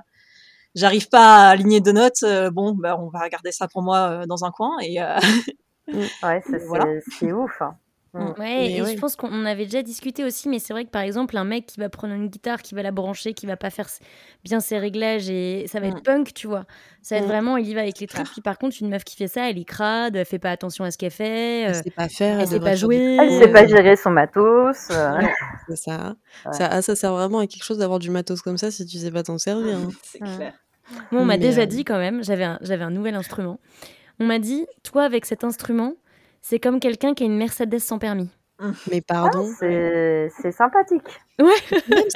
[0.75, 2.21] J'arrive pas à aligner deux notes.
[2.23, 4.77] euh, bon, bah, on va garder ça pour moi euh, dans un coin.
[4.81, 5.17] Et euh,
[5.93, 6.85] ouais, ça, c'est Voilà.
[7.19, 7.61] c'est ouf.
[7.61, 7.75] hein.
[8.13, 8.33] Mm.
[8.39, 8.95] Ouais, et ouais.
[8.95, 11.65] je pense qu'on avait déjà discuté aussi, mais c'est vrai que par exemple, un mec
[11.67, 13.87] qui va prendre une guitare, qui va la brancher, qui va pas faire
[14.43, 16.03] bien ses réglages, et ça va être Mm.
[16.03, 16.65] punk, tu vois.
[17.01, 17.31] Ça va être Mm.
[17.31, 18.27] vraiment, il y va avec les trucs.
[18.31, 20.83] Puis par contre, une meuf qui fait ça, elle est crade, elle fait pas attention
[20.83, 23.17] à ce qu'elle fait, Elle euh, sait pas faire, elle sait pas jouer.
[23.19, 24.87] Elle sait pas euh, gérer son matos.
[24.89, 25.19] euh,
[25.67, 26.15] c'est ça.
[26.45, 26.53] Ouais.
[26.53, 28.97] Ça, ah, ça sert vraiment à quelque chose d'avoir du matos comme ça si tu
[28.97, 29.77] sais pas t'en servir.
[29.77, 29.89] hein.
[30.03, 30.53] c'est clair.
[31.11, 33.59] Moi, on m'a déjà euh, dit quand même, j'avais un, j'avais un nouvel instrument.
[34.19, 35.93] On m'a dit, toi, avec cet instrument,
[36.49, 38.29] c'est comme quelqu'un qui a une Mercedes sans permis.
[38.89, 41.03] Mais pardon, C'est c'est sympathique.
[41.39, 41.49] même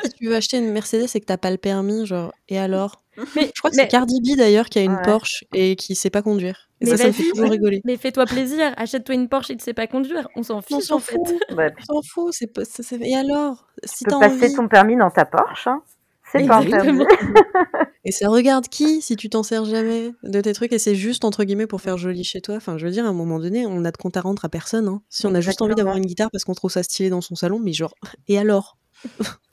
[0.03, 3.03] si tu veux acheter une Mercedes et que t'as pas le permis, genre, et alors?
[3.35, 5.01] Mais, Je crois que mais- c'est Cardi B d'ailleurs qui a une Ouais.
[5.03, 6.69] Porsche et qui sait pas conduire.
[6.79, 7.81] Et Mais ça, ça me fait toujours rigoler.
[7.85, 10.27] mais fais-toi plaisir, achète-toi une Porsche et tu sais pas conduire.
[10.35, 11.13] On s'en On fiche s'en en fait.
[11.15, 12.33] fout, Bah, on s'en fout.
[12.33, 13.67] C'est pas, ça- c'est- Et alors?
[13.83, 14.55] Si tu peux passer envie.
[14.55, 15.67] ton permis dans ta Porsche.
[15.67, 15.83] Hein.
[16.31, 16.63] C'est pas.
[18.03, 21.23] Et ça regarde qui si tu t'en sers jamais de tes trucs et c'est juste
[21.23, 22.55] entre guillemets pour faire joli chez toi?
[22.55, 24.49] Enfin, je veux dire, à un moment donné, on a de compte à rendre à
[24.49, 24.87] personne.
[24.87, 25.03] hein.
[25.09, 27.35] Si on a juste envie d'avoir une guitare parce qu'on trouve ça stylé dans son
[27.35, 27.93] salon, mais genre,
[28.27, 28.77] et alors?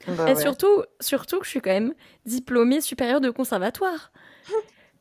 [0.07, 0.41] Bah Et ouais.
[0.41, 1.93] surtout, surtout que je suis quand même
[2.25, 4.11] diplômée supérieure de conservatoire.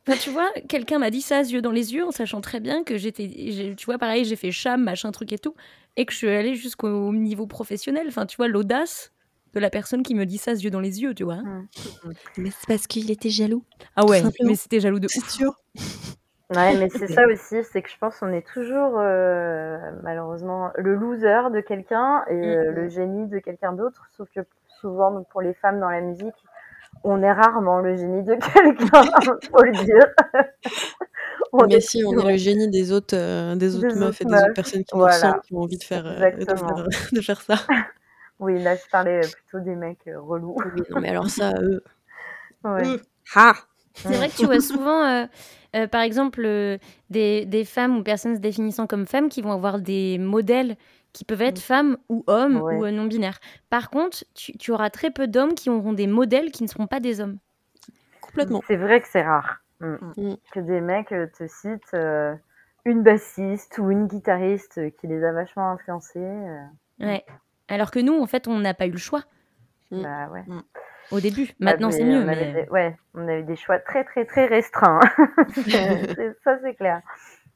[0.07, 2.83] Enfin, tu vois, quelqu'un m'a dit ça, yeux dans les yeux, en sachant très bien
[2.83, 3.29] que j'étais,
[3.77, 5.55] tu vois, pareil, j'ai fait cham, machin, truc et tout,
[5.97, 8.07] et que je suis allée jusqu'au niveau professionnel.
[8.09, 9.13] Enfin, tu vois, l'audace
[9.55, 11.39] de la personne qui me dit ça, yeux dans les yeux, tu vois.
[12.37, 13.65] Mais c'est parce qu'il était jaloux.
[13.97, 15.29] Ah ouais, mais c'était jaloux de C'est ouf.
[15.31, 15.53] sûr.
[16.51, 20.95] Ouais, mais c'est ça aussi, c'est que je pense qu'on est toujours euh, malheureusement le
[20.95, 22.75] loser de quelqu'un et euh, Mhm.
[22.75, 24.09] le génie de quelqu'un d'autre.
[24.17, 24.41] Sauf que
[24.81, 26.33] souvent, donc, pour les femmes dans la musique,
[27.05, 29.03] on est rarement le génie de quelqu'un,
[29.51, 30.07] faut le dire.
[31.53, 34.21] On mais est si, on est le génie des autres, euh, des autres Des meufs
[34.21, 35.13] et des autres personnes qui voilà.
[35.17, 36.77] nous ressemblent, qui ont envie de faire, euh, de Exactement.
[36.77, 37.57] faire, de faire ça.
[38.41, 40.57] Oui, là, je parlais plutôt des mecs euh, relous.
[40.57, 41.83] Oui, non, mais alors ça, eux.
[42.65, 42.85] Ouais.
[42.85, 43.03] eux.
[43.35, 43.55] Ha
[43.95, 45.27] C'est vrai que tu vois souvent, euh,
[45.77, 46.79] euh, par exemple, euh,
[47.11, 50.77] des, des femmes ou personnes se définissant comme femmes qui vont avoir des modèles
[51.13, 52.77] qui peuvent être femmes ou hommes Ouais.
[52.77, 53.39] ou euh, non-binaires.
[53.71, 56.87] Par contre, tu, tu auras très peu d'hommes qui auront des modèles qui ne seront
[56.87, 57.39] pas des hommes.
[58.21, 58.63] Complètement.
[58.67, 59.59] C'est vrai que c'est rare.
[59.81, 59.95] Mm.
[60.17, 60.35] Mm.
[60.53, 62.35] Que des mecs euh, te citent euh,
[62.85, 66.19] une bassiste ou une guitariste qui les a vachement influencés.
[66.19, 66.65] euh,
[67.01, 67.25] Ouais.
[67.69, 69.23] Alors que nous, en fait, on n'a pas eu le choix
[69.91, 70.03] Mm.
[70.03, 70.45] Bah ouais.
[71.11, 71.51] au début.
[71.61, 72.21] Maintenant, c'est mieux.
[72.21, 72.53] On Mais...
[72.53, 75.01] des, ouais, on avait des choix très très très restreints.
[75.55, 77.01] C'est- ça c'est clair.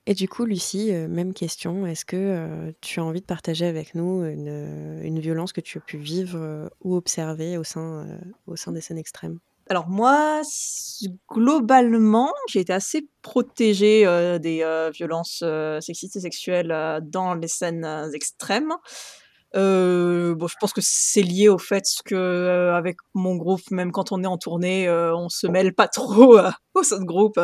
[0.07, 1.87] Et du coup, Lucie, euh, même question.
[1.87, 5.61] Est-ce que euh, tu as envie de partager avec nous une, euh, une violence que
[5.61, 9.39] tu as pu vivre euh, ou observer au sein, euh, au sein des scènes extrêmes?
[9.69, 10.41] Alors moi,
[11.31, 17.35] globalement, j'ai été assez protégée euh, des euh, violences euh, sexistes et sexuelles euh, dans
[17.35, 18.73] les scènes euh, extrêmes.
[19.55, 23.93] Euh, bon, je pense que c'est lié au fait que euh, avec mon groupe, même
[23.93, 27.05] quand on est en tournée, euh, on se mêle pas trop euh, au sein de
[27.05, 27.39] groupe.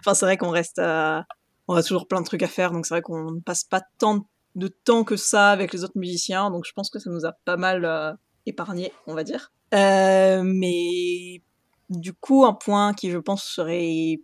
[0.00, 1.20] Enfin, c'est vrai qu'on reste, euh,
[1.68, 3.80] on a toujours plein de trucs à faire, donc c'est vrai qu'on ne passe pas
[3.98, 6.50] tant de temps que ça avec les autres musiciens.
[6.50, 8.12] Donc je pense que ça nous a pas mal euh,
[8.46, 9.52] épargné, on va dire.
[9.74, 11.42] Euh, mais
[11.90, 14.20] du coup, un point qui, je pense, serait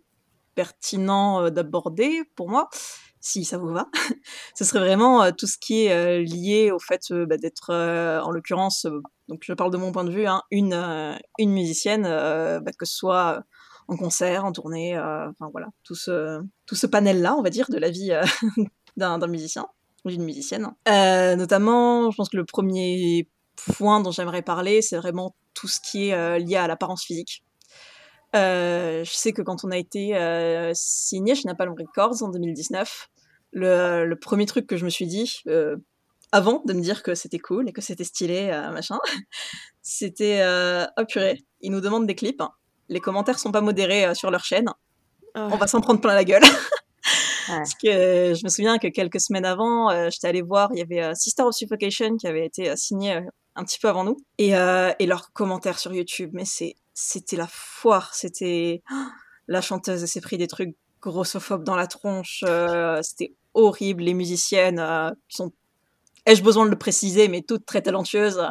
[0.55, 2.69] pertinent d'aborder pour moi,
[3.19, 3.87] si ça vous va,
[4.55, 8.87] ce serait vraiment tout ce qui est lié au fait bah, d'être, en l'occurrence,
[9.27, 12.95] donc je parle de mon point de vue, hein, une, une musicienne, bah, que ce
[12.95, 13.43] soit
[13.87, 17.77] en concert, en tournée, enfin voilà, tout ce, tout ce panel-là, on va dire, de
[17.77, 18.11] la vie
[18.97, 19.67] d'un musicien
[20.03, 20.67] ou d'une musicienne.
[20.87, 23.29] notamment, je pense que le premier
[23.75, 27.43] point dont j'aimerais parler, c'est vraiment tout ce qui est lié à l'apparence physique.
[28.35, 33.09] Euh, je sais que quand on a été euh, signé chez Napalm Records en 2019,
[33.51, 35.75] le, le, premier truc que je me suis dit, euh,
[36.31, 38.99] avant de me dire que c'était cool et que c'était stylé, euh, machin,
[39.81, 40.41] c'était
[40.97, 42.41] oh purée, ils nous demandent des clips.
[42.87, 44.69] Les commentaires sont pas modérés sur leur chaîne.
[45.35, 46.43] On va s'en prendre plein la gueule.
[47.47, 51.15] Parce que je me souviens que quelques semaines avant, j'étais allée voir, il y avait
[51.15, 53.21] Sister of Suffocation qui avait été signé
[53.55, 54.17] un petit peu avant nous.
[54.37, 58.13] Et, et leurs commentaires sur YouTube, mais c'est c'était la foire.
[58.13, 58.83] C'était
[59.47, 62.43] la chanteuse, s'est pris des trucs grossophobes dans la tronche.
[62.47, 64.03] Euh, c'était horrible.
[64.03, 65.51] Les musiciennes euh, sont,
[66.25, 68.41] ai-je besoin de le préciser, mais toutes très talentueuses.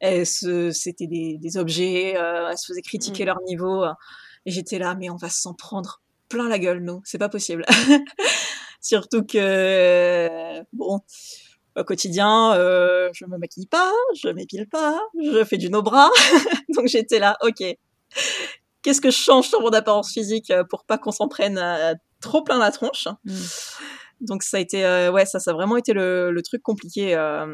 [0.00, 2.16] C'était des, des, objets.
[2.16, 3.26] Euh, elles se faisaient critiquer mmh.
[3.26, 3.84] leur niveau.
[4.46, 7.02] et j'étais là, mais on va s'en prendre plein la gueule, nous.
[7.04, 7.64] C'est pas possible.
[8.80, 11.02] Surtout que bon
[11.76, 16.10] au quotidien, euh, je me maquille pas, je m'épile pas, je fais du no bras.
[16.76, 17.62] Donc j'étais là, ok.
[18.82, 21.94] Qu'est-ce que je change sur mon apparence physique euh, pour pas qu'on s'en prenne euh,
[22.20, 23.06] trop plein la tronche?
[23.24, 23.34] Mm.
[24.22, 27.14] Donc ça a été, euh, ouais, ça, ça a vraiment été le, le truc compliqué
[27.14, 27.46] à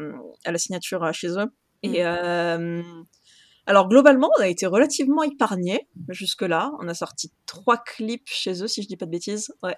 [0.45, 1.45] la signature chez eux.
[1.83, 3.05] Et mm.
[3.65, 6.71] alors globalement, on a été relativement épargné jusque là.
[6.79, 9.51] On a sorti trois clips chez eux, si je dis pas de bêtises.
[9.63, 9.77] Ouais.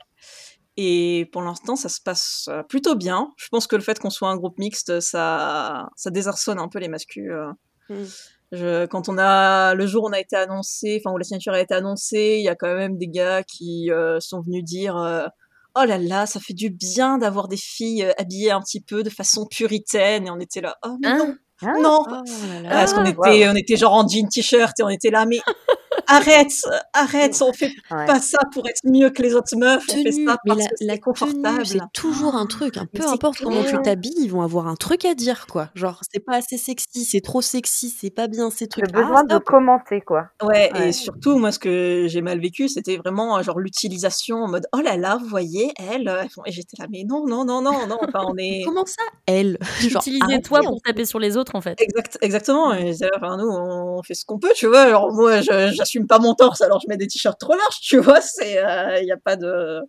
[0.78, 3.30] Et pour l'instant, ça se passe euh, plutôt bien.
[3.38, 6.80] Je pense que le fait qu'on soit un groupe mixte, ça, ça désarçonne un peu
[6.80, 7.32] les mascus.
[7.32, 8.05] Euh.
[8.53, 11.53] Je, quand on a le jour où on a été annoncé, enfin où la signature
[11.53, 14.95] a été annoncée, il y a quand même des gars qui euh, sont venus dire
[15.76, 19.09] oh là là, ça fait du bien d'avoir des filles habillées un petit peu de
[19.09, 20.28] façon puritaine.
[20.28, 21.74] Et on était là, oh hein non, ah.
[21.82, 22.24] non, oh
[22.64, 25.39] parce qu'on était, on était genre en jean t-shirt et on était là, mais
[26.07, 26.51] arrête,
[26.93, 30.38] arrête, on fait pas ça pour être mieux que les autres meufs, on fait ça
[30.45, 31.66] parce que c'est confortable.
[31.66, 32.86] C'est toujours un truc, hein.
[32.93, 35.70] peu importe comment tu t'habilles, ils vont avoir un truc à dire, quoi.
[35.76, 38.86] Genre, c'est pas assez sexy, c'est trop sexy, c'est pas bien ces trucs.
[38.88, 40.28] Le besoin de commenter, quoi.
[40.43, 44.68] Ouais, et surtout, moi, ce que j'ai mal vécu, c'était vraiment genre l'utilisation en mode,
[44.74, 47.88] oh là là, vous voyez, elle, euh, et j'étais là, mais non, non, non, non,
[47.88, 48.64] non, enfin, on est.
[48.66, 49.57] Comment ça, elle?
[49.84, 51.80] Utiliser toi pour taper sur les autres, en fait.
[51.82, 52.74] Exact, exactement.
[52.74, 54.82] Et enfin, nous, on fait ce qu'on peut, tu vois.
[54.82, 58.22] Alors, moi, j'assume pas mon torse, alors je mets des t-shirts trop larges, tu vois.
[58.22, 59.82] C'est, il euh, n'y a pas de,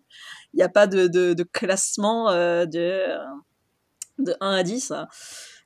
[0.54, 3.06] il a pas de, de, classement euh, de,
[4.18, 4.92] de 1 à 10.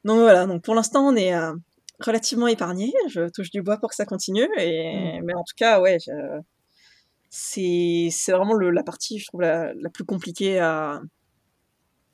[0.04, 0.46] Donc voilà.
[0.46, 1.52] Donc pour l'instant, on est euh,
[2.00, 2.92] relativement épargné.
[3.08, 4.48] Je touche du bois pour que ça continue.
[4.58, 5.24] Et, mm.
[5.24, 5.98] mais en tout cas, ouais,
[7.30, 11.00] c'est, c'est vraiment le, la partie, je trouve, la, la plus compliquée à,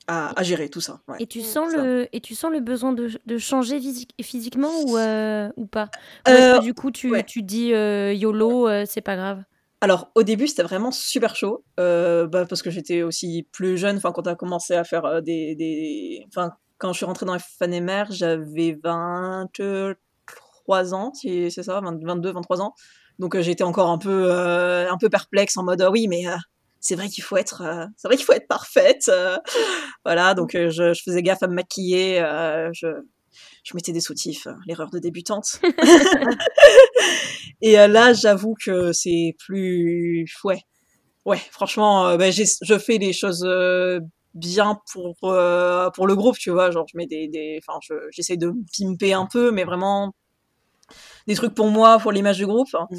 [0.07, 1.00] à, gérer tout ça.
[1.18, 3.80] Et, tu sens le, et tu sens le besoin de, de changer
[4.20, 5.88] physiquement ou, euh, ou pas?
[6.28, 9.42] Euh, Du coup, tu, tu dis euh, YOLO, c'est pas grave?
[9.80, 13.96] Alors au début c'était vraiment super chaud bah, parce que j'étais aussi plus jeune.
[13.96, 16.24] Enfin quand on a commencé à faire des, des...
[16.28, 22.74] Enfin quand je suis rentrée dans FNMR j'avais 23 ans, c'est ça, 22, 23 ans.
[23.18, 26.26] Donc j'étais encore un peu un peu perplexe en mode ah oui mais
[26.83, 29.09] c'est vrai qu'il faut être, euh, c'est vrai qu'il faut être parfaite.
[29.09, 29.39] Euh.
[30.05, 32.16] voilà, donc euh, je, je, faisais gaffe à me maquiller.
[32.74, 32.89] je,
[33.62, 35.62] je mettais des soutifs, l'erreur de débutante.
[37.62, 40.61] et là, j'avoue que c'est plus, ouais,
[41.24, 41.41] ouais.
[41.53, 43.47] Franchement, ben, je fais les choses
[44.35, 45.16] bien pour
[45.95, 46.72] pour le groupe, tu vois.
[46.72, 47.78] Genre, je mets des, des, enfin,
[48.11, 50.12] j'essaie de pimper un peu, mais vraiment
[51.28, 52.72] des trucs pour moi, pour l'image du groupe.
[52.72, 52.97] Mmh.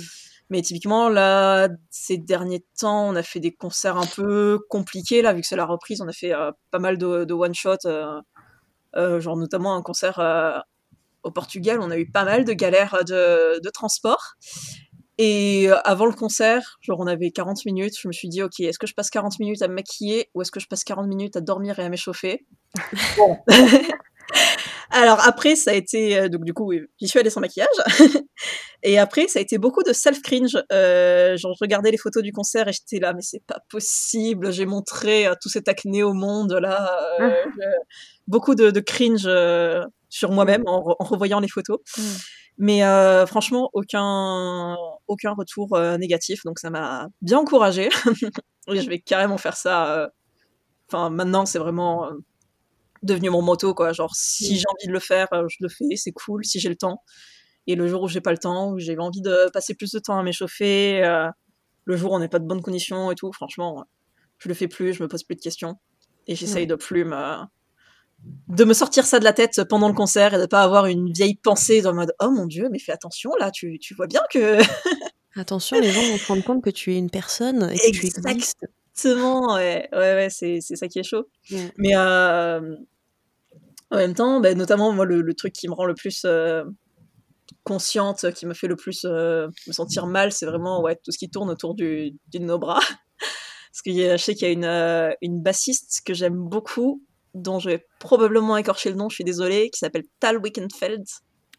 [0.53, 5.33] Mais typiquement, là, ces derniers temps, on a fait des concerts un peu compliqués, là,
[5.33, 5.99] vu que c'est la reprise.
[5.99, 8.21] On a fait euh, pas mal de, one-shot, euh,
[8.95, 10.21] euh, genre notamment un concert
[11.23, 11.79] au Portugal.
[11.81, 14.35] On a eu pas mal de galères de, transport.
[15.17, 18.77] Et avant le concert, genre on avait 40 minutes, je me suis dit, ok, est-ce
[18.77, 21.35] que je passe 40 minutes à me maquiller ou est-ce que je passe 40 minutes
[21.35, 22.45] à dormir et à m'échauffer?
[23.17, 23.39] bon.
[24.93, 26.71] Alors après, ça a été euh, donc du coup,
[27.01, 27.67] j'y suis allée sans maquillage.
[28.83, 30.55] et après, ça a été beaucoup de self cringe.
[30.71, 34.51] Euh, genre, je regardais les photos du concert et j'étais là, mais c'est pas possible.
[34.51, 36.95] J'ai montré euh, tout cet acné au monde là.
[37.19, 37.65] Euh, ah.
[38.27, 39.27] beaucoup de, de cringe
[40.09, 41.79] sur moi-même en, en, revoyant les photos.
[41.97, 42.01] Mm.
[42.59, 44.77] Mais euh, franchement, aucun
[45.07, 47.89] aucun retour négatif, donc ça m'a bien encouragée.
[48.67, 50.11] je vais carrément faire ça.
[50.87, 52.11] Enfin, maintenant, c'est vraiment
[53.03, 53.93] devenu mon moto, quoi.
[53.93, 56.69] Genre, si j'ai envie de le faire, euh, je le fais, c'est cool, si j'ai
[56.69, 57.01] le temps.
[57.67, 59.99] Et le jour où j'ai pas le temps, où j'ai envie de passer plus de
[59.99, 61.29] temps à m'échauffer, euh,
[61.85, 63.85] le jour où on n'est pas de bonnes conditions et tout, franchement,
[64.39, 65.75] je le fais plus, je me pose plus de questions.
[66.27, 67.37] Et j'essaye de plus me.
[68.47, 71.11] de me sortir ça de la tête pendant le concert et de pas avoir une
[71.11, 74.07] vieille pensée dans le mode Oh mon dieu, mais fais attention là, tu, tu vois
[74.07, 74.59] bien que.
[75.35, 78.05] Attention, les gens vont se rendre compte que tu es une personne et que tu
[78.05, 78.21] existes.
[78.27, 81.27] Exactement, ouais, ouais, ouais c'est, ça qui est chaud.
[81.77, 82.75] Mais euh,
[83.93, 86.63] en même temps, bah, notamment, moi, le, truc qui me rend le plus euh,
[87.63, 91.17] consciente, qui me fait le plus euh, me sentir mal, c'est vraiment ouais, tout ce
[91.17, 92.79] qui tourne autour du, du Nobra.
[93.19, 97.69] Parce que je sais qu'il y a une, une bassiste que j'aime beaucoup, dont je
[97.69, 101.03] vais probablement écorcher le nom, je suis désolée, qui s'appelle Tal Wickenfeld.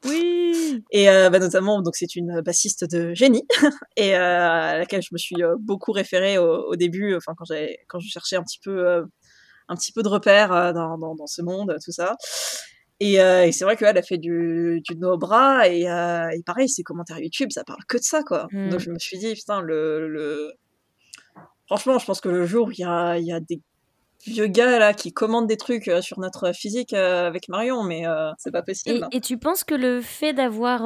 [0.05, 0.85] Oui.
[0.91, 3.47] Et euh, bah, notamment, donc c'est une bassiste de génie
[3.97, 7.47] et euh, à laquelle je me suis euh, beaucoup référée au, début, enfin quand
[7.89, 9.05] quand je cherchais un petit peu
[9.68, 12.16] un petit peu de repères dans, dans, dans, ce monde, tout ça.
[13.00, 16.82] Et, et c'est vrai qu'elle a fait du, du no bras et, et, pareil, ses
[16.82, 18.46] commentaires YouTube, ça parle que de ça, quoi.
[18.52, 18.78] Donc mm.
[18.78, 20.52] je me suis dit, putain, le, le...
[21.66, 23.60] franchement, je pense que le jour il y a, y a des
[24.26, 28.06] vieux gars là qui commandent des trucs euh, sur notre physique euh, avec Marion, mais
[28.06, 29.06] euh, c'est pas possible.
[29.12, 30.82] Et, tu penses que le fait d'avoir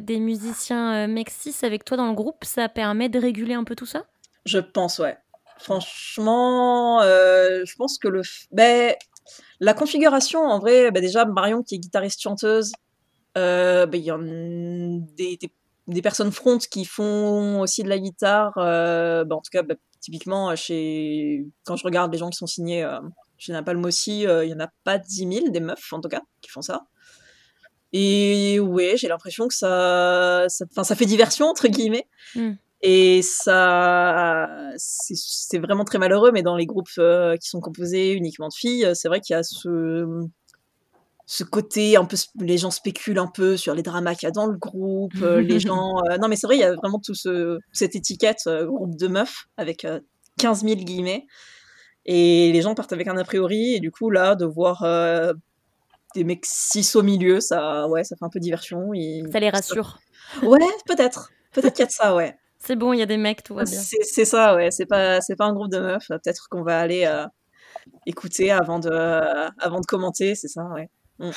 [0.00, 3.86] des musiciens Mexis avec toi dans le groupe, ça permet de réguler un peu tout
[3.86, 4.04] ça?
[4.44, 5.16] Je pense, ouais.
[5.62, 8.22] Franchement, je pense que le.
[8.52, 8.94] Ben,
[9.60, 12.72] la configuration, en vrai, ben, déjà, Marion qui est guitariste chanteuse,
[13.34, 15.38] ben, il y en a des,
[15.86, 18.52] des, personnes front qui font aussi de la guitare.
[18.56, 19.62] Ben, en tout cas,
[20.00, 21.46] Typiquement, euh, chez...
[21.64, 23.00] quand je regarde les gens qui sont signés euh,
[23.36, 26.08] chez Napalm aussi, euh, il n'y en a pas 10 000, des meufs en tout
[26.08, 26.86] cas, qui font ça.
[27.92, 32.06] Et ouais, j'ai l'impression que ça, ça, ça fait diversion, entre guillemets.
[32.34, 32.52] Hmm.
[32.82, 38.54] Et ça, c'est vraiment très malheureux, mais dans les groupes qui sont composés uniquement de
[38.54, 40.06] filles, c'est vrai qu'il y a ce,
[41.26, 44.32] ce côté un peu, les gens spéculent un peu sur les dramas qu'il y a
[44.32, 46.00] dans le groupe, les gens.
[46.20, 49.44] non, mais c'est vrai, il y a vraiment tout ce, cette étiquette groupe de meufs
[49.58, 49.86] avec
[50.38, 51.26] 15 000 guillemets.
[52.06, 54.86] Et les gens partent avec un a priori, et du coup, là, de voir
[56.14, 58.90] des mecs cis au milieu, ça, ouais, ça fait un peu diversion.
[59.30, 59.98] Ça les rassure.
[60.42, 61.30] Ouais, peut-être.
[61.52, 62.36] Peut-être qu'il y a de ça, ouais.
[62.62, 63.80] C'est bon, il y a des mecs, tout va bien.
[63.80, 64.70] C'est ça, ouais.
[64.70, 66.08] C'est pas, pas un groupe de meufs.
[66.08, 67.10] Peut-être qu'on va aller
[68.06, 70.88] écouter avant de, avant de commenter, c'est ça, ouais.
[71.18, 71.30] Mm.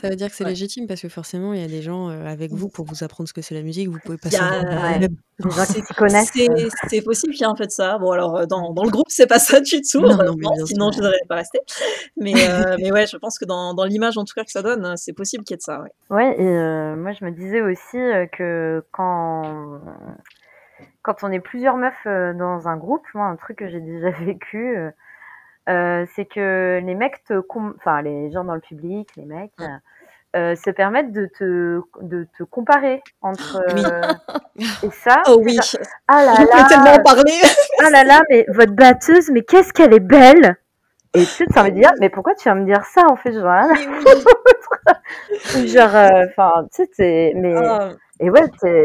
[0.00, 2.26] Ça veut dire que c'est légitime parce que forcément, il y a des gens euh,
[2.26, 3.88] avec vous pour vous apprendre ce que c'est la musique.
[3.88, 4.64] Vous pouvez pas savoir.
[5.96, 6.32] Connaissent.
[6.88, 7.98] C'est possible qu'il y ait un peu de ça.
[7.98, 10.00] Bon, alors, euh, dans, dans le groupe, c'est pas ça du tout.
[10.00, 11.60] Non, sinon, je ne devrais pas rester.
[12.16, 14.62] Mais, euh, mais ouais, je pense que dans, dans l'image, en tout cas, que ça
[14.62, 15.80] donne, c'est possible qu'il y ait de ça.
[15.80, 17.98] Ouais, ouais et moi, je me disais aussi
[18.36, 19.80] que quand,
[21.02, 24.76] quand on est plusieurs meufs dans un groupe, moi, un truc que j'ai déjà vécu
[25.68, 27.42] euh, c'est que les mecs te,
[27.76, 29.52] enfin les gens dans le public, les mecs,
[30.36, 33.62] euh, se permettent de te, de te comparer entre.
[34.58, 35.22] Euh, et ça.
[35.28, 35.56] Oh oui.
[36.08, 36.66] ah là là.
[36.68, 37.40] tellement parler.
[37.84, 40.56] ah là là, mais votre batteuse, mais qu'est-ce qu'elle est belle.
[41.14, 43.46] Et tu vas me dire, mais pourquoi tu vas me dire ça en fait, genre,
[43.46, 43.72] hein
[45.64, 45.94] genre,
[46.28, 47.90] enfin, tu sais, mais, ah.
[48.18, 48.84] et ouais, t'es,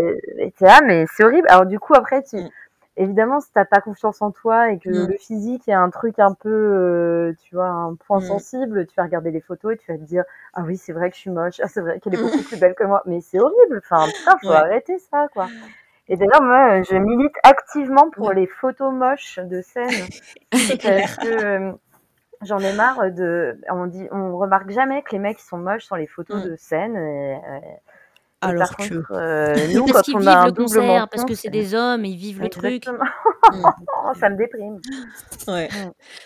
[0.61, 1.47] là, mais c'est horrible.
[1.49, 2.49] Alors du coup, après, tu, mm
[2.97, 6.33] évidemment, si t'as pas confiance en toi et que le physique est un truc un
[6.33, 8.27] peu, euh, tu vois, un point mm.
[8.27, 10.23] sensible, tu vas regarder les photos et tu vas te dire,
[10.53, 12.59] ah oui, c'est vrai que je suis moche, ah, c'est vrai qu'elle est beaucoup plus
[12.59, 13.81] belle que moi, mais c'est horrible.
[13.83, 15.47] Enfin, putain, faut arrêter ça, quoi.
[16.09, 20.07] Et d'ailleurs, moi, je milite activement pour les photos moches de scène
[20.51, 21.71] parce que euh,
[22.41, 25.85] j'en ai marre de, on dit, on remarque jamais que les mecs qui sont moches
[25.85, 26.49] sont les photos mm.
[26.49, 26.97] de scène.
[26.97, 27.37] Et,
[28.49, 32.17] alors que euh, nous, parce qu'ils vivent le concert, parce que c'est des hommes, ils
[32.17, 32.85] vivent le truc.
[33.55, 34.79] Oh, ça me déprime.
[35.47, 35.67] Ouais.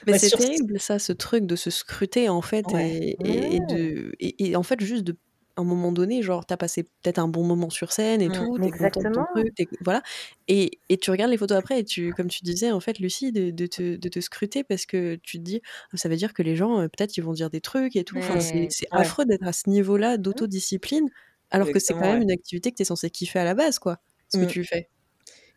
[0.05, 3.17] Mais c'est terrible ça, ce truc de se scruter en fait et,
[3.55, 5.17] et, de et, en fait juste de
[5.57, 8.31] un moment donné, genre, t'as passé peut-être un bon moment sur scène et mmh.
[8.31, 10.03] tout, t'es content de ton truc, voilà.
[10.47, 13.31] Et, et, tu regardes les photos après, et tu, comme tu disais, en fait, Lucie,
[13.31, 15.61] de, de, te, de te scruter parce que tu te dis,
[15.91, 18.03] «Ah, ça veut dire que les gens, euh, peut-être, ils vont dire des trucs et
[18.03, 18.17] tout.
[18.17, 20.21] Enfin, c'est affreux d'être à ce niveau-là mmh.
[20.21, 21.09] d'autodiscipline
[21.51, 23.79] alors que c'est quand même une activité que tu es censé kiffer à la base,
[23.79, 23.97] quoi,
[24.29, 24.47] ce que mmh.
[24.47, 24.89] tu fais.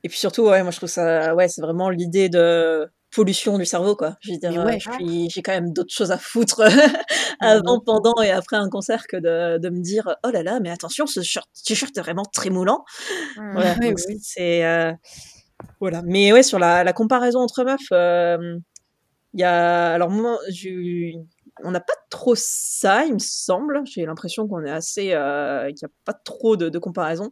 [0.02, 3.66] Et puis surtout, ouais, moi je trouve ça, ouais, c'est vraiment l'idée de pollution du
[3.66, 4.16] cerveau, quoi.
[4.20, 4.78] Je veux dire, ouais,
[5.28, 6.62] j'ai quand même d'autres choses à foutre
[7.40, 10.70] avant, pendant et après un concert que de, de, me dire, oh là là, mais
[10.70, 11.20] attention, ce
[11.64, 12.84] t-shirt est vraiment très moulant.
[13.36, 13.52] Mmh.
[13.52, 13.74] Voilà,
[14.20, 14.92] c'est, euh,
[15.80, 16.02] voilà.
[16.04, 18.58] Mais ouais, sur la, la comparaison entre meufs, euh,
[19.34, 21.16] il y a, alors moi, j'ai
[21.64, 23.80] on n'a pas trop ça, il me semble.
[23.86, 27.30] J'ai l'impression qu'on est assez, euh, qu'il n'y a pas trop de, comparaison.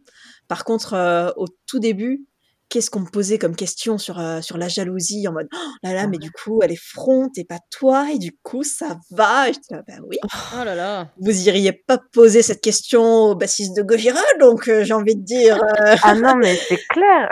[0.48, 2.24] Par contre, euh, au tout début,
[2.70, 5.94] qu'est-ce qu'on me posait comme question sur, euh, sur la jalousie en mode «Oh là
[5.94, 9.48] là, mais du coup, elle est front et pas toi, et du coup, ça va.
[9.48, 10.18] Et j'étais là, bah oui.
[10.54, 11.08] Oh là là.
[11.18, 15.22] Vous iriez pas poser cette question au bassiste de Gojira, donc euh, j'ai envie de
[15.24, 15.56] dire.
[15.62, 17.30] euh, Ah non, mais c'est clair.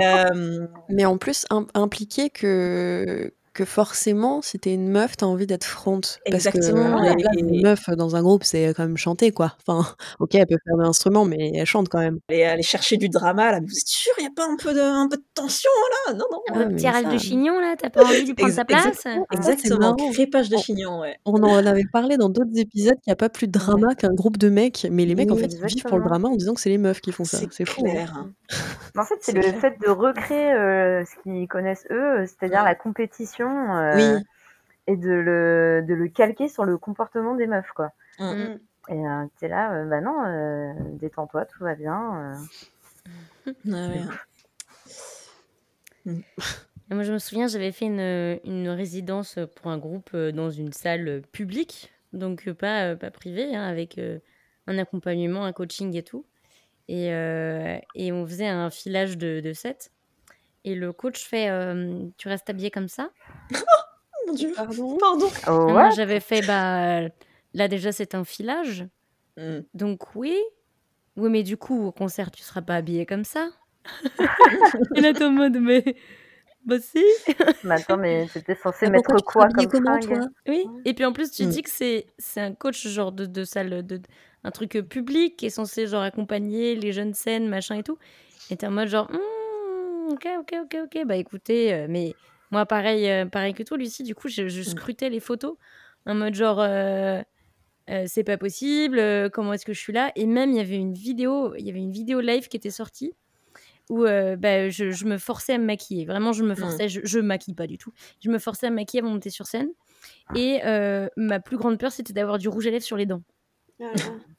[0.00, 5.26] et, euh, Mais en plus, im- impliquer que, que forcément, si t'es une meuf, t'as
[5.26, 6.00] envie d'être front.
[6.00, 9.56] Parce Exactement, que et- place d'une meuf dans un groupe, c'est quand même chanter, quoi.
[9.66, 9.88] Enfin,
[10.18, 12.18] ok, elle peut faire de l'instrument, mais elle chante quand même.
[12.28, 13.60] aller, aller chercher du drama, là.
[13.60, 15.70] Vous êtes sûr, il n'y a pas un peu, de, un peu de tension,
[16.06, 16.14] là?
[16.14, 16.40] Non, non.
[16.52, 18.86] Un Ouais, tirage ça- de chignon là, t'as pas envie de prendre sa place?
[18.86, 20.10] exactement, Exactement, marrant.
[20.12, 21.16] crépage de On- chignon, ouais.
[21.24, 24.12] On en avait parlé dans d'autres épisodes qu'il n'y a pas plus de drama qu'un
[24.12, 26.04] groupe de mecs, mais les mecs, en fait, ils vivent pour le exactement.
[26.04, 27.38] drama en disant que c'est les meufs qui font ça.
[27.38, 27.84] C'est C'est fou.
[27.86, 28.30] hein.
[28.96, 29.58] En fait, c'est le clair.
[29.60, 32.64] fait de recréer euh, ce qu'ils connaissent eux, c'est-à-dire Ouais.
[32.64, 34.24] la compétition, euh, Oui.
[34.86, 37.92] et de le, de le calquer sur le comportement des meufs, quoi.
[38.18, 38.58] Mm.
[38.88, 42.36] Et euh, t'es là, euh, bah non, euh, détends-toi, tout va bien.
[43.46, 43.52] euh.
[43.64, 44.02] Ouais.
[46.06, 46.14] Et
[46.94, 51.22] Moi, je me souviens, j'avais fait une, une résidence pour un groupe dans une salle
[51.32, 54.18] publique, donc pas, pas privée, hein, avec euh,
[54.66, 56.26] un accompagnement, un coaching et tout.
[56.88, 59.90] Et, euh, et on faisait un filage de, de set.
[60.64, 63.10] Et le coach fait euh, Tu restes habillé comme ça?
[64.26, 64.52] Mon Dieu.
[64.56, 64.96] Pardon?
[64.98, 65.28] Pardon.
[65.48, 67.00] Oh, Moi, j'avais fait Bah
[67.52, 68.86] là, déjà, c'est un filage.
[69.36, 69.60] Mm.
[69.74, 70.36] Donc, oui.
[71.16, 73.50] Oui, mais du coup, au concert, tu seras pas habillé comme ça?
[74.94, 75.84] et là, t'es en mode Mais.
[76.64, 77.04] Bah, si
[77.62, 80.20] Mais attends, mais t'étais censé Mais mettre quoi comme comment, toi?
[80.48, 81.48] Oui, et puis en plus, tu Mm.
[81.50, 84.00] dis que c'est c'est un coach genre de, de salle, de,
[84.44, 87.98] un truc public qui est censé genre accompagner les jeunes scènes, machin et tout.
[88.50, 89.18] Et t'es en mode genre, Hmm,
[90.10, 92.14] ok, ok, ok, ok, bah écoutez, euh, mais
[92.50, 95.56] moi pareil, euh, pareil que toi, Lucie, du coup, je, je scrutais les photos
[96.06, 97.22] en mode genre, euh,
[97.90, 100.12] euh, c'est pas possible, euh, comment est-ce que je suis là?
[100.16, 102.70] Et même, il y avait une vidéo, il y avait une vidéo live qui était
[102.70, 103.12] sortie
[103.90, 106.06] où euh, bah, je, je me forçais à me maquiller.
[106.06, 107.92] Vraiment, je me forçais, je, je maquille pas du tout.
[108.20, 109.68] Je me forçais à me maquiller avant de monter sur scène.
[110.34, 113.22] Et euh, ma plus grande peur, c'était d'avoir du rouge à lèvres sur les dents.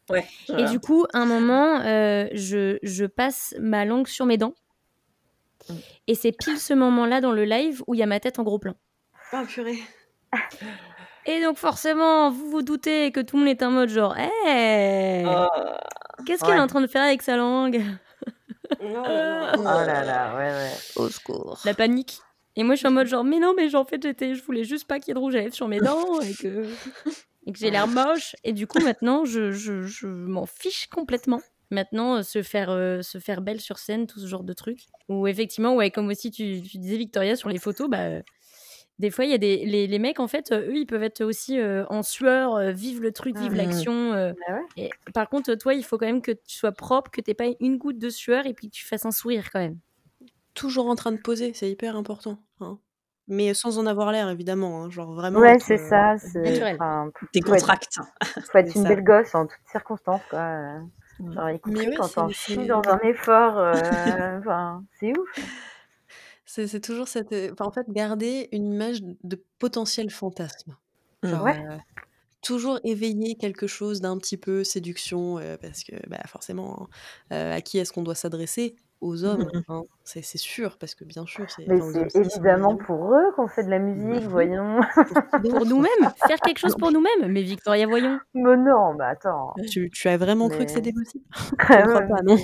[0.09, 0.25] Ouais.
[0.57, 4.55] Et du coup, à un moment, euh, je, je passe ma langue sur mes dents.
[6.07, 8.43] Et c'est pile ce moment-là dans le live où il y a ma tête en
[8.43, 8.75] gros plan.
[9.31, 9.79] Ah, purée.
[11.25, 15.23] Et donc forcément, vous vous doutez que tout le monde est en mode genre, hé,
[15.25, 15.47] Oh.
[16.25, 16.59] qu'est-ce qu'elle est ouais.
[16.59, 17.81] en train de faire avec sa langue
[18.79, 20.71] Oh là là, ouais, ouais.
[20.95, 21.59] Au secours.
[21.65, 22.19] La panique.
[22.55, 24.63] Et moi, je suis en mode genre, mais non, mais en fait, j'étais, je voulais
[24.63, 26.65] juste pas qu'il y ait de rouge à lèvres sur mes dents et que,
[27.47, 28.35] et que j'ai l'air moche.
[28.43, 31.41] Et du coup, maintenant, je, je, je m'en fiche complètement.
[31.71, 34.85] Maintenant, euh, se faire, euh, se faire belle sur scène, tout ce genre de trucs.
[35.09, 38.21] Ou effectivement, ouais, comme aussi tu, tu disais, Victoria, sur les photos, bah, euh,
[38.99, 41.03] des fois, il y a des, les, les mecs, en fait, euh, eux, ils peuvent
[41.03, 43.57] être aussi euh, en sueur, euh, vivent le truc, vivent Mhm.
[43.57, 44.13] l'action.
[44.13, 47.09] euh, Ah ouais et par contre, toi, il faut quand même que tu sois propre,
[47.11, 49.59] que tu pas une goutte de sueur et puis que tu fasses un sourire quand
[49.59, 49.79] même.
[50.53, 52.39] Toujours en train de poser, c'est hyper important.
[52.61, 52.79] hein.
[53.27, 54.83] Mais sans en avoir l'air, évidemment.
[54.83, 55.39] hein, Genre vraiment.
[55.41, 56.15] Ouais, c'est euh, ça.
[56.17, 56.75] C'est naturel.
[56.75, 57.99] enfin, Des faut être, contracts.
[58.51, 58.89] faut être une ça.
[58.89, 60.79] belle gosse en toutes circonstances, quoi.
[61.19, 61.59] Genre, ouais,
[61.97, 65.29] quand chies dans un effort, euh, enfin, c'est ouf.
[66.45, 67.31] C'est toujours cette.
[67.33, 70.75] euh, enfin, en fait, garder une image de potentiel fantasme.
[71.23, 71.29] Mm.
[71.29, 71.65] Genre, Ouais.
[71.69, 71.77] euh,
[72.41, 76.87] toujours éveiller quelque chose d'un petit peu séduction, euh, parce que bah, forcément,
[77.31, 78.75] hein, à qui est-ce qu'on doit s'adresser?
[79.01, 79.63] Aux hommes, Mhm.
[79.67, 81.67] hein, c'est c'est sûr, parce que bien sûr, c'est.
[81.67, 84.29] Mais enfin, hommes, évidemment pour eux qu'on fait de la musique, Mhm.
[84.29, 84.79] voyons.
[85.61, 87.27] Pour nous-mêmes, faire quelque chose pour nous-mêmes.
[87.31, 88.19] Mais Victoria, voyons.
[88.33, 89.53] Mais non, bah attends.
[89.69, 91.23] Tu, tu as vraiment cru que c'était possible?
[91.59, 92.37] Je crois pas, non.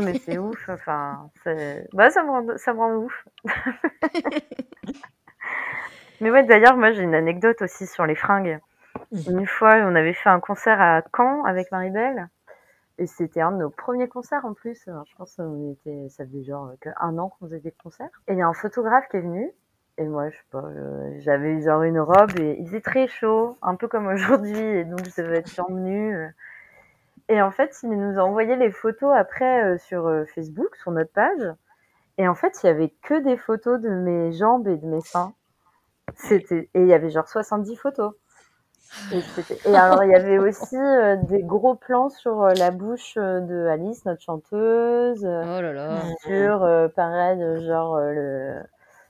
[0.00, 0.68] mais c'est ouf.
[0.68, 3.24] Enfin, c'est- bah, ça me rend, ça me rend ouf.
[6.20, 8.58] mais ouais, d'ailleurs, moi, j'ai une anecdote aussi sur les fringues.
[9.12, 9.38] Mhm.
[9.40, 12.28] Une fois, on avait fait un concert à Caen avec Maribel.
[12.98, 14.84] Et c'était un de nos premiers concerts en plus.
[14.86, 18.08] Je pense qu'on était, ça faisait genre que un an qu'on faisait des concerts.
[18.26, 19.50] Et il y a un photographe qui est venu.
[19.98, 23.56] Et moi, je sais pas, euh, j'avais genre une robe et il faisait très chaud,
[23.62, 24.58] un peu comme aujourd'hui.
[24.58, 26.14] Et donc, je devais être surmenue.
[26.14, 26.28] euh.
[27.28, 30.92] Et en fait, il nous a envoyé les photos après euh, sur euh, Facebook, sur
[30.92, 31.54] notre page.
[32.18, 35.00] Et en fait, il y avait que des photos de mes jambes et de mes
[35.00, 35.34] seins.
[36.14, 38.14] C'était et il y avait genre 70 photos.
[39.12, 43.40] Et, alors, il y avait aussi euh, des gros plans sur euh, la bouche euh,
[43.40, 46.02] de Alice, notre chanteuse, euh, Oh là là.
[46.24, 48.54] sur euh, pareil, genre euh, le,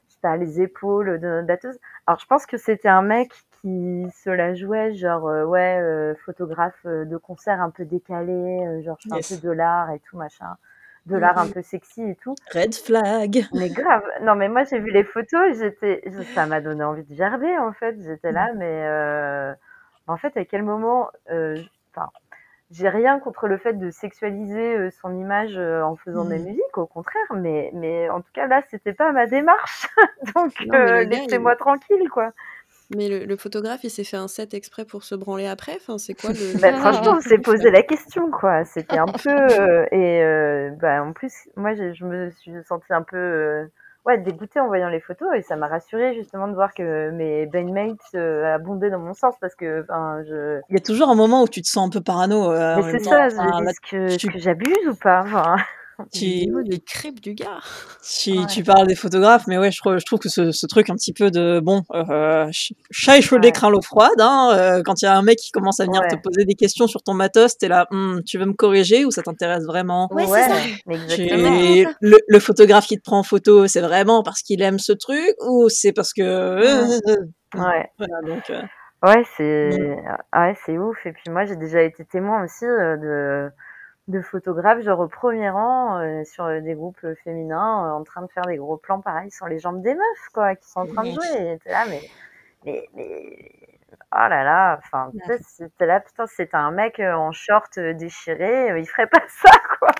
[0.09, 1.79] je sais pas, les épaules de notre batteuse.
[2.07, 3.31] Alors, je pense que c'était un mec
[3.63, 8.83] qui se la jouait, genre euh, ouais, euh, photographe de concert un peu décalé, euh,
[8.83, 9.33] genre je fais Yes.
[9.33, 10.57] un peu de l'art et tout machin,
[11.07, 12.35] de l'art un peu sexy et tout.
[12.53, 13.47] Red flag.
[13.55, 14.03] Mais grave.
[14.23, 16.03] Non, mais moi, j'ai vu les photos, j'étais,
[16.35, 17.97] ça m'a donné envie de gerber, en fait.
[18.05, 19.53] J'étais là, mais, euh,
[20.07, 21.57] en fait, à quel moment, euh,
[21.95, 22.09] enfin,
[22.71, 26.45] j'ai rien contre le fait de sexualiser son image en faisant des mmh.
[26.45, 29.87] musiques, au contraire, mais, mais en tout cas là, c'était pas ma démarche.
[30.35, 32.33] Donc laissez-moi tranquille, quoi.
[32.95, 35.77] Mais le, photographe, il s'est fait un set exprès pour se branler après?
[35.77, 36.59] Enfin, C'est quoi le.
[36.61, 38.65] bah, franchement, on s'est posé la question, quoi.
[38.65, 39.31] C'était un peu.
[39.31, 43.67] Euh, et euh, bah, en plus, moi, je me suis sentie un peu euh,
[44.07, 47.47] ouais, dégoûtée en voyant les photos et ça m'a rassurée justement de voir que mes
[47.47, 49.85] bandmates abondaient dans mon sens parce que.
[50.27, 50.61] Je...
[50.71, 52.51] Il y a toujours un moment où tu te sens un peu parano.
[52.51, 55.57] Mais c'est ça, est-ce que, que j'abuse ou pas enfin...
[56.13, 56.47] Tu...
[56.65, 57.61] les crêpes du gars.
[58.03, 60.91] Tu, tu parles des photographes, mais ouais, je trouve, je trouve que ce, ce truc
[60.91, 62.49] un petit peu de bon, euh,
[62.91, 64.21] chat échaudé craint l'eau froide.
[64.21, 66.55] Hein, euh, quand il y a un mec qui commence à venir te poser des
[66.55, 70.09] questions sur ton matos, t'es là, hm, tu veux me corriger ou ça t'intéresse vraiment?
[70.13, 70.57] Ouais, c'est ça.
[70.91, 71.95] Exactement.
[72.01, 75.35] Le, le, photographe qui te prend en photo, c'est vraiment parce qu'il aime ce truc
[75.47, 76.61] ou c'est parce que.
[77.55, 77.91] ouais.
[77.99, 78.51] Voilà, donc.
[78.51, 78.63] Euh,
[79.03, 79.71] ouais, c'est
[80.37, 80.99] ouais, c'est ouf.
[81.07, 83.51] Et puis moi, j'ai déjà été témoin aussi de
[84.09, 88.31] de photographes, genre au premier rang, euh, sur des groupes féminins, euh, en train de
[88.31, 91.05] faire des gros plans pareils sur les jambes des meufs, quoi, qui sont en train
[91.05, 91.59] de jouer.
[91.65, 92.03] Et là, mais,
[92.65, 93.53] mais, mais,
[94.13, 98.87] oh là là, enfin, c'était là, putain, c'était un mec euh, en short déchiré, il
[98.87, 99.91] ferait pas ça, quoi.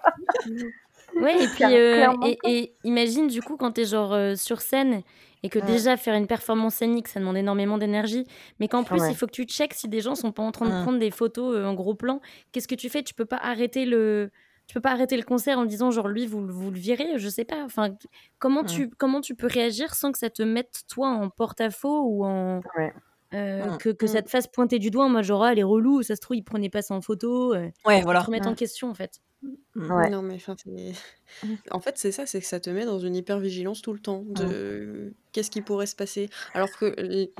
[1.17, 5.03] Ouais, et puis, et, et, imagine, du coup, quand t'es genre sur scène
[5.47, 8.27] et que déjà faire une performance scénique, ça demande énormément d'énergie,
[8.59, 10.67] mais qu'en plus il faut que tu checkes si des gens sont pas en train
[10.67, 10.83] de mmh.
[10.83, 12.21] prendre des photos euh, en gros plan.
[12.51, 13.05] Qu'est-ce que tu fais?
[13.05, 14.33] Tu peux pas arrêter le
[14.67, 17.29] tu peux pas arrêter le concert en disant genre lui vous, vous le virez, je
[17.29, 17.63] sais pas.
[17.63, 17.95] Enfin,
[18.41, 22.25] comment tu comment tu peux réagir sans que ça te mette toi en porte-à-faux ou
[22.25, 22.61] en
[23.35, 23.79] euh, mmh.
[23.79, 24.25] que, que ça mmh.
[24.25, 26.37] te fasse pointer du doigt en mode genre ah, elle est relou, ça se trouve
[26.37, 27.55] il prenait pas ça en photo.
[27.55, 28.21] Euh, ouais, voilà.
[28.21, 29.21] Te remettre en question en fait.
[29.75, 30.09] Ouais.
[30.09, 30.39] Non, mais
[31.71, 34.23] en fait, c'est ça, c'est que ça te met dans une hyper-vigilance tout le temps
[34.27, 36.31] de qu'est-ce qui pourrait se passer?
[36.55, 37.31] Alors que les,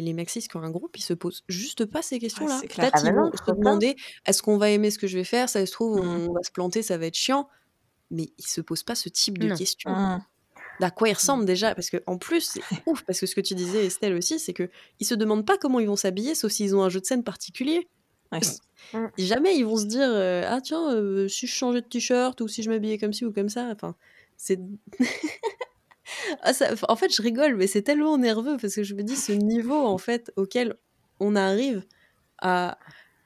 [0.00, 2.60] les maxis qui ont un groupe, ils se posent juste pas ces questions-là.
[2.60, 3.96] Peut-être ah, qu'ils vont se demander
[4.26, 5.48] est-ce qu'on va aimer ce que je vais faire?
[5.48, 6.28] Ça se trouve, mmh.
[6.28, 7.48] on va se planter, ça va être chiant.
[8.12, 9.90] Mais ils se posent pas ce type de questions.
[9.90, 10.24] Mmh.
[10.82, 11.74] À quoi ils ressemblent déjà?
[11.74, 14.52] Parce que en plus, c'est ouf, parce que ce que tu disais, Estelle aussi, c'est
[14.52, 17.06] que ils se demandent pas comment ils vont s'habiller, sauf s'ils ont un jeu de
[17.06, 17.88] scène particulier.
[18.32, 19.06] Mmh.
[19.18, 22.48] Jamais ils vont se dire euh, ah tiens euh, si je changeais de t-shirt ou
[22.48, 23.68] si je m'habillais comme ci ou comme ça.
[23.72, 23.94] Enfin
[24.36, 24.58] c'est
[26.42, 26.52] ah,
[26.88, 29.86] en fait je rigole mais c'est tellement nerveux parce que je me dis ce niveau
[29.86, 30.76] en fait auquel
[31.18, 31.84] on arrive
[32.38, 32.78] à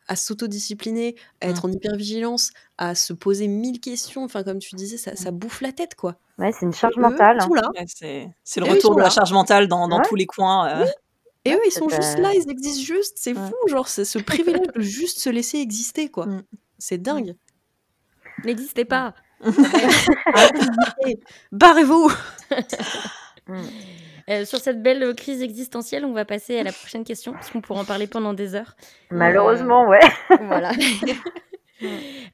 [0.07, 1.71] à s'autodiscipliner, à être mmh.
[1.71, 4.25] en hypervigilance, à se poser mille questions.
[4.25, 5.39] Enfin, comme tu disais, ça, ça mmh.
[5.39, 6.17] bouffe la tête, quoi.
[6.39, 7.39] Ouais, c'est une charge mentale.
[7.41, 7.85] Hein.
[7.87, 10.69] c'est le retour de la charge mentale dans, dans tous les coins.
[10.69, 10.87] Euh.
[11.45, 13.19] Et eux, ils sont juste là, ils existent juste.
[13.19, 16.27] C'est fou, genre, c'est ce privilège de juste se laisser exister, quoi.
[16.27, 16.43] Mm.
[16.79, 17.35] C'est dingue.
[18.45, 19.15] N'existez pas.
[21.53, 22.11] Barrez-vous.
[23.47, 23.61] Mm.
[24.31, 27.61] Euh, sur cette belle crise existentielle, on va passer à la prochaine question, parce qu'on
[27.61, 28.75] pourra en parler pendant des heures.
[29.11, 30.01] Malheureusement, ouais.
[30.47, 30.73] voilà.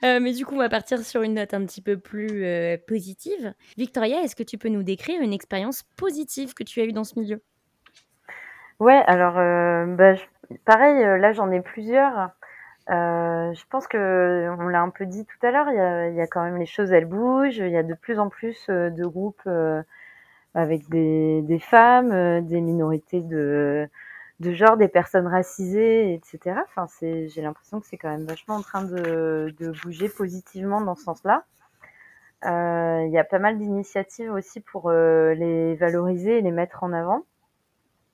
[0.05, 2.77] Euh, mais du coup, on va partir sur une note un petit peu plus euh,
[2.87, 3.55] positive.
[3.77, 7.05] Victoria, est-ce que tu peux nous décrire une expérience positive que tu as eue dans
[7.05, 7.43] ce milieu?
[8.81, 10.15] Ouais, alors, euh, bah,
[10.65, 12.31] pareil, euh, là, j'en ai plusieurs.
[12.91, 16.09] Euh, je pense que on l'a un peu dit tout à l'heure, il y a,
[16.09, 17.59] il y a quand même les choses, elles bougent.
[17.59, 19.49] Il y a de plus en plus de groupes
[20.55, 23.89] avec des, des femmes, des minorités de,
[24.41, 26.65] de genre, des personnes racisées, etc.
[26.69, 30.81] Enfin, c'est, j'ai l'impression que c'est quand même vachement en train de, de bouger positivement
[30.81, 31.45] dans ce sens-là.
[32.45, 37.25] il y a pas mal d'initiatives aussi pour les valoriser et les mettre en avant.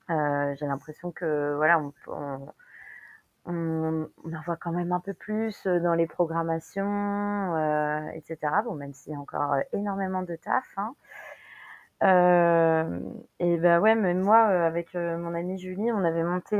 [0.09, 2.51] Euh, j'ai l'impression que voilà, on, on,
[3.45, 8.37] on, en voit quand même un peu plus dans les programmations, euh, etc.
[8.65, 10.65] Bon, même s'il y a encore énormément de taf.
[10.77, 10.95] Hein.
[12.03, 12.99] Euh,
[13.39, 16.55] et ben ouais, même moi, avec mon amie Julie, on avait monté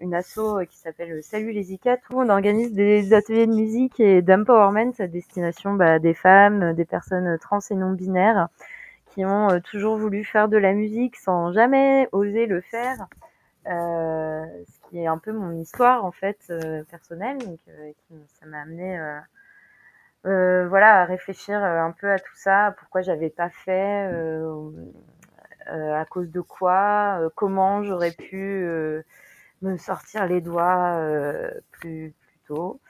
[0.00, 4.22] une asso qui s'appelle Salut les ICAT où on organise des ateliers de musique et
[4.22, 8.48] d'empowerment à destination bah, des femmes, des personnes trans et non binaires
[9.10, 13.06] qui ont euh, toujours voulu faire de la musique sans jamais oser le faire.
[13.66, 17.58] Euh, ce qui est un peu mon histoire en fait euh, personnelle, donc
[18.06, 18.98] qui, ça m'a amené
[20.24, 24.10] voilà à réfléchir un peu à tout ça, pourquoi j'avais pas fait,
[25.66, 28.64] à cause de quoi, comment j'aurais pu
[29.62, 31.00] me sortir les doigts
[31.72, 32.80] plus, plus tôt.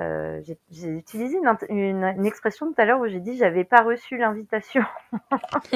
[0.00, 4.16] Euh, j'ai utilisé une, une, expression tout à l'heure où j'ai dit j'avais pas reçu
[4.16, 4.82] l'invitation.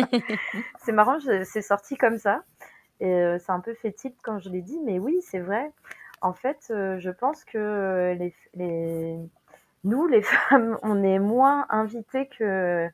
[0.79, 2.43] c'est marrant, c'est sorti comme ça.
[3.01, 5.71] Et euh, c'est un peu fétide quand je l'ai dit, mais oui, c'est vrai.
[6.21, 9.17] En fait, euh, je pense que les, les,
[9.85, 12.89] nous, les femmes, on est moins invités que,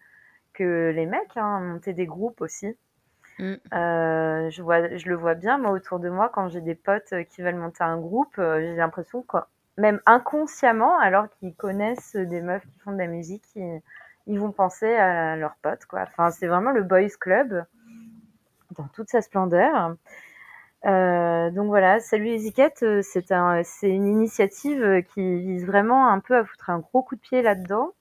[0.52, 2.76] que les mecs hein, à monter des groupes aussi.
[3.38, 3.54] Mm.
[3.72, 7.14] Euh, je, vois, je le vois bien, moi, autour de moi, quand j'ai des potes
[7.30, 9.48] qui veulent monter un groupe, j'ai l'impression quoi
[9.78, 13.44] même inconsciemment, alors qu'ils connaissent des meufs qui font de la musique,
[14.26, 16.02] ils, vont penser à leurs potes, quoi.
[16.02, 17.64] Enfin, c'est vraiment le boys club
[18.76, 19.96] dans toute sa splendeur.
[20.86, 22.52] Euh, donc voilà, Salut les
[22.82, 27.02] euh, c'est un, c'est une initiative qui vise vraiment un peu à foutre un gros
[27.02, 27.94] coup de pied là-dedans.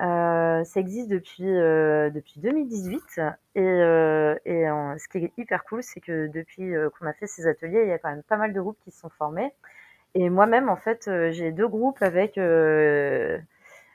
[0.00, 3.20] Euh, ça existe depuis depuis 2018
[3.56, 4.64] et, et
[4.98, 7.92] ce qui est hyper cool, c'est que depuis qu'on a fait ces ateliers, il y
[7.92, 9.52] a quand même pas mal de groupes qui se sont formés.
[10.14, 12.38] Et moi-même, en fait, j'ai deux groupes avec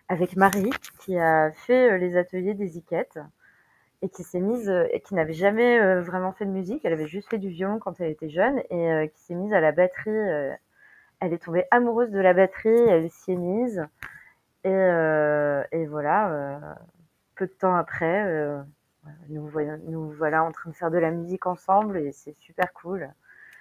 [0.08, 3.20] avec Marie qui a fait les ateliers des Iquettes
[4.02, 6.86] et qui s'est mise euh, et qui n'avait jamais euh, vraiment fait de musique.
[6.86, 9.54] Elle avait juste fait du violon quand elle était jeune et euh, qui s'est mise
[9.54, 10.12] à la batterie.
[11.20, 13.86] elle est tombée amoureuse de la batterie, elle s'y est mise
[14.64, 16.78] et, et voilà.
[17.36, 18.26] peu de temps après,
[19.30, 19.48] nous
[20.18, 23.10] voilà en train de faire de la musique ensemble et c'est super cool.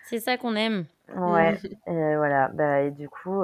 [0.05, 0.87] C'est ça qu'on aime.
[1.15, 1.59] Ouais.
[1.87, 2.49] et voilà.
[2.49, 3.43] Bah, et du coup,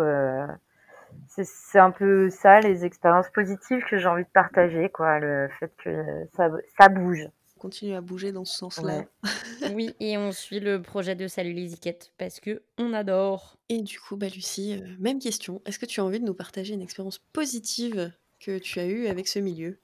[1.27, 5.19] c'est un peu ça, les expériences positives que j'ai envie de partager, quoi.
[5.19, 7.29] Le fait que ça, ça bouge.
[7.59, 9.05] Continue à bouger dans ce sens-là.
[9.75, 11.77] oui, et on suit le projet de Salut les
[12.17, 13.59] parce que on adore.
[13.69, 15.61] Et du coup, bah Lucie, euh, même question.
[15.67, 19.09] Est-ce que tu as envie de nous partager une expérience positive que tu as eue
[19.09, 19.79] avec ce milieu?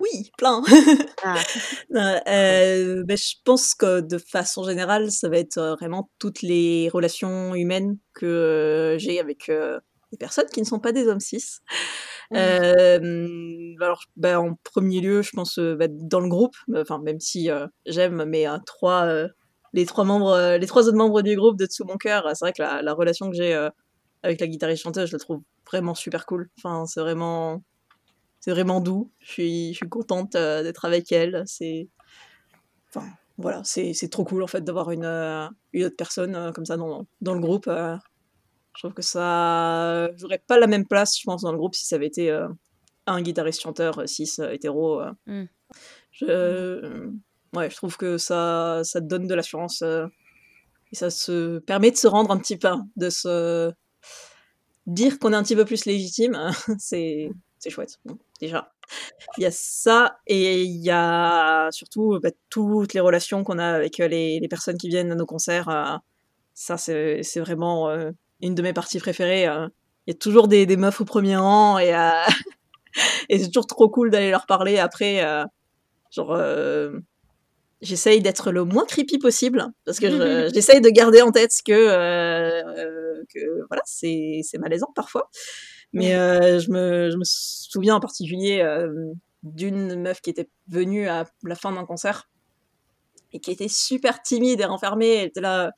[0.00, 0.62] Oui, plein.
[1.22, 1.36] Ah.
[2.28, 6.90] Euh, ben, je pense que de façon générale, ça va être euh, vraiment toutes les
[6.92, 9.50] relations humaines que j'ai avec
[10.12, 11.60] des personnes qui ne sont pas des hommes cis.
[12.30, 12.36] Mmh.
[13.80, 17.48] alors, bah, en premier lieu, je pense bah, dans le groupe, enfin même si
[17.86, 19.26] j'aime, mais trois,
[19.72, 22.52] les trois membres, les trois autres membres du groupe de dessous mon cœur, c'est vrai
[22.52, 23.54] que la, relation que j'ai
[24.22, 25.40] avec la guitariste chanteuse, je la trouve
[25.70, 26.48] vraiment super cool.
[26.58, 27.62] Enfin, c'est vraiment,
[28.46, 29.10] c'est vraiment doux.
[29.18, 31.42] Je suis, je suis contente d'être avec elle.
[31.46, 31.88] C'est,
[32.88, 33.04] enfin,
[33.38, 35.04] voilà, c'est, trop cool en fait d'avoir une,
[35.72, 37.68] une autre personne comme ça dans, dans le groupe.
[37.68, 41.86] Je trouve que ça j'aurais pas la même place, je pense, dans le groupe si
[41.86, 42.46] ça avait été euh,
[43.06, 45.02] un guitariste-chanteur euh, cis euh, hétéro.
[45.26, 45.44] Mmh.
[46.12, 47.10] Je...
[47.52, 52.06] Ouais, je trouve que ça, ça donne de l'assurance et ça se permet de se
[52.06, 53.72] rendre un petit peu, de se
[54.86, 56.38] dire qu'on est un petit peu plus légitime.
[56.78, 57.30] c'est
[57.68, 57.98] chouette,
[58.40, 58.72] déjà.
[59.38, 63.66] Il y a ça et il y a surtout bah, toutes les relations qu'on a
[63.66, 66.00] avec les, les, personnes qui viennent à nos concerts.
[66.54, 67.90] ça, c'est vraiment
[68.40, 69.46] une de mes parties préférées.
[69.46, 69.68] Euh,
[70.06, 72.10] il y a toujours des, des, meufs au premier rang et, euh,
[73.28, 75.24] et c'est toujours trop cool d'aller leur parler après.
[75.24, 75.44] Euh,
[76.10, 76.38] genre,
[77.82, 80.06] j'essaye d'être le moins creepy possible parce que
[80.54, 81.72] j'essaye de garder en tête que,
[83.32, 85.28] que voilà, c'est malaisant parfois.
[85.96, 86.12] Mais
[86.60, 88.62] je, me, je me souviens en particulier
[89.42, 92.28] d'une meuf qui était venue à la fin d'un concert
[93.32, 95.14] et qui était super timide et renfermée.
[95.14, 95.72] Elle était là,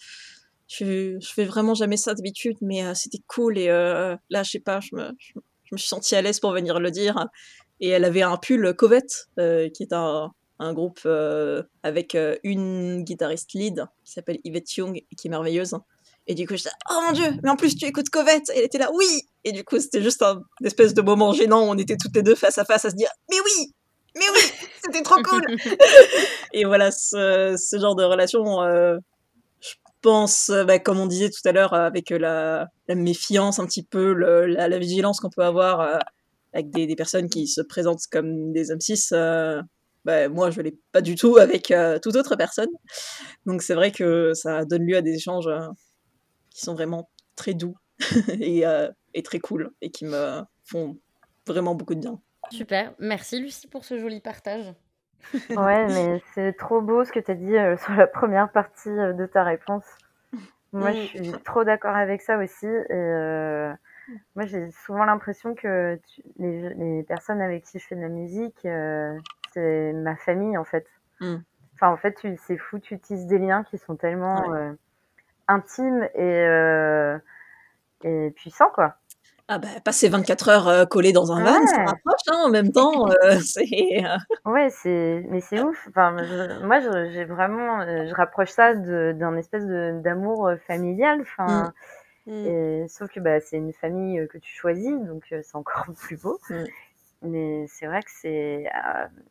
[0.68, 3.58] je, je fais vraiment jamais ça d'habitude, mais euh, c'était cool.
[3.58, 5.34] Et euh, là, je sais pas, je me, je,
[5.72, 7.26] me suis sentie à l'aise pour venir le dire.
[7.80, 11.06] Et elle avait un pull Covette, euh, qui est un, un groupe
[11.82, 15.76] avec une guitariste lead qui s'appelle Yvette Young et qui est merveilleuse.
[16.28, 18.50] Et du coup, je disais, oh mon dieu, mais en plus tu écoutes Covette.
[18.50, 19.22] Et elle était là, oui.
[19.44, 21.66] Et du coup, c'était juste un espèce de moment gênant.
[21.66, 23.72] Où on était toutes les deux face à face à se dire, mais oui,
[24.16, 25.42] mais oui, c'était trop cool.
[26.52, 28.60] et voilà, ce, ce, genre de relation,
[30.02, 33.66] pense, euh, bah, comme on disait tout à l'heure, euh, avec euh, la, méfiance un
[33.66, 36.00] petit peu, la, vigilance qu'on peut avoir
[36.52, 39.08] avec des, personnes qui se présentent comme des hommes cis,
[40.04, 41.72] bah, moi je l'ai pas du tout avec
[42.02, 42.70] toute autre personne.
[43.46, 45.48] Donc c'est vrai que ça donne lieu à des échanges
[46.58, 47.76] qui sont vraiment très doux
[48.40, 48.64] et,
[49.14, 50.98] et, très cool et qui me font
[51.46, 52.20] vraiment beaucoup de bien.
[52.50, 54.74] Super, merci Lucie pour ce joli partage.
[55.50, 58.88] Ouais, mais c'est trop beau ce que tu as dit euh, sur la première partie
[58.88, 59.84] euh, de ta réponse.
[60.72, 62.66] Moi, je suis trop d'accord avec ça aussi.
[62.66, 63.72] Et euh,
[64.36, 65.98] moi, j'ai souvent l'impression que
[66.38, 68.66] les, les, personnes avec qui je fais de la musique,
[69.52, 70.86] c'est ma famille en fait.
[71.20, 71.36] Mm.
[71.74, 74.42] Enfin, en fait, c'est fou, tu utilises des liens qui sont tellement
[75.48, 77.18] intimes et,
[78.04, 78.96] et puissants, quoi.
[79.50, 82.70] Ah bah, passer 24 heures euh, collé dans un van, ça rapproche hein, en même
[82.70, 83.08] temps.
[83.08, 83.64] Euh, c'est.
[84.04, 84.18] Euh.
[84.44, 85.88] Ouais, c'est, mais c'est ouf.
[85.88, 86.14] Enfin,
[86.62, 91.22] moi, j'ai vraiment, je rapproche ça d'un espèce d'amour familial.
[91.22, 91.72] Enfin,
[92.26, 92.32] mmh.
[92.32, 92.88] Mmh.
[92.88, 96.38] sauf que bah, c'est une famille que tu choisis, donc c'est encore plus beau.
[96.50, 96.64] Mmh.
[97.22, 98.64] Mais c'est vrai que c'est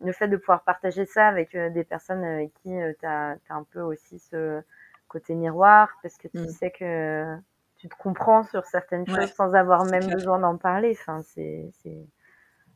[0.03, 3.81] le fait de pouvoir partager ça avec des personnes avec qui tu as, un peu
[3.81, 4.61] aussi ce
[5.07, 7.35] côté miroir, parce que tu sais que
[7.77, 10.97] tu te comprends sur certaines choses sans avoir même besoin d'en parler.
[10.99, 12.07] Enfin, c'est, c'est,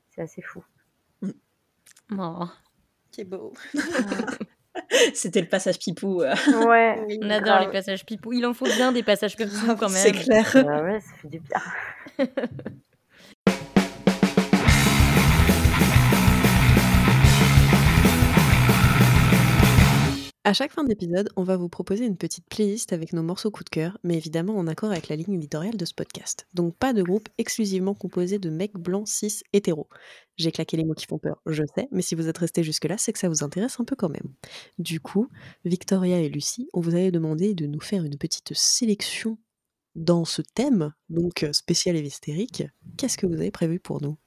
[0.10, 0.64] c'est assez fou.
[2.18, 2.46] Oh.
[3.12, 3.54] C'est beau.
[5.14, 6.22] C'était le passage pipou.
[6.22, 6.36] Ouais.
[7.22, 8.34] On adore les passages pipou.
[8.34, 9.98] Il en faut bien des passages pipou quand même.
[9.98, 10.50] C'est clair.
[10.54, 11.62] Bah ouais, ça fait du bien.
[20.44, 23.64] À chaque fin d'épisode, on va vous proposer une petite playlist avec nos morceaux coup
[23.64, 26.48] de cœur, mais évidemment en accord avec la ligne éditoriale de ce podcast.
[26.56, 29.88] Donc pas de groupe exclusivement composé de mecs blancs, cis, hétéros.
[30.38, 32.98] J'ai claqué les mots qui font peur, je sais, mais si vous êtes restés jusque-là,
[32.98, 34.34] c'est que ça vous intéresse un peu quand même.
[34.80, 35.28] Du coup,
[35.64, 39.38] Victoria et Lucie, on vous avait demandé de nous faire une petite sélection
[39.94, 42.64] dans ce thème, donc euh, spécial et hystérique.
[42.98, 44.18] Qu'est-ce que vous avez prévu pour nous?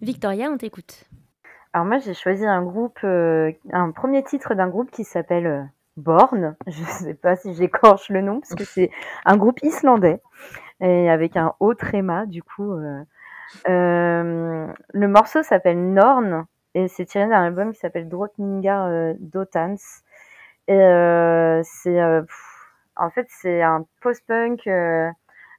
[0.00, 1.04] Victoria, on t'écoute.
[1.74, 5.62] Alors moi, j'ai choisi un groupe, euh, un premier titre d'un groupe qui s'appelle euh,
[5.96, 6.54] Born.
[6.68, 8.90] Je sais pas si j'écorche le nom parce que c'est
[9.24, 10.20] un groupe islandais
[10.80, 12.74] et avec un haut tréma du coup.
[12.74, 13.02] euh.
[13.66, 19.74] Le morceau s'appelle Norn et c'est tiré d'un album qui s'appelle Drottningar Dotans.
[20.68, 22.02] Et c'est,
[22.96, 24.68] en fait, c'est un post-punk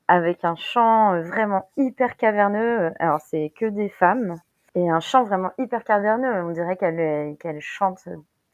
[0.08, 2.94] avec un chant vraiment hyper caverneux.
[3.00, 4.38] Alors c'est que des femmes
[4.76, 6.44] et un chant vraiment hyper caverneux.
[6.44, 8.08] On dirait qu'elle chante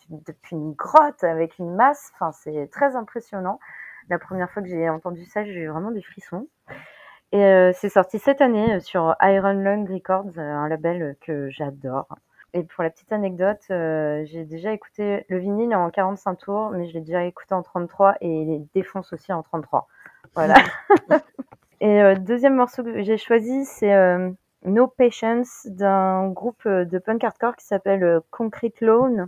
[0.10, 2.12] depuis une grotte avec une masse.
[2.14, 3.60] Enfin, c'est très impressionnant.
[4.10, 6.48] La première fois que j'ai entendu ça, j'ai eu vraiment des frissons.
[7.32, 11.50] Et euh, c'est sorti cette année euh, sur Iron Lung Records, euh, un label que
[11.50, 12.08] j'adore.
[12.54, 16.90] Et pour la petite anecdote, euh, j'ai déjà écouté le vinyle en 45 tours, mais
[16.90, 19.88] je l'ai déjà écouté en 33 et il défonce aussi en 33.
[20.36, 20.56] Voilà.
[21.80, 23.94] et euh, deuxième morceau que j'ai choisi, c'est
[24.64, 29.28] No Patience d'un groupe euh, de punk hardcore qui s'appelle euh, Concrete Loan,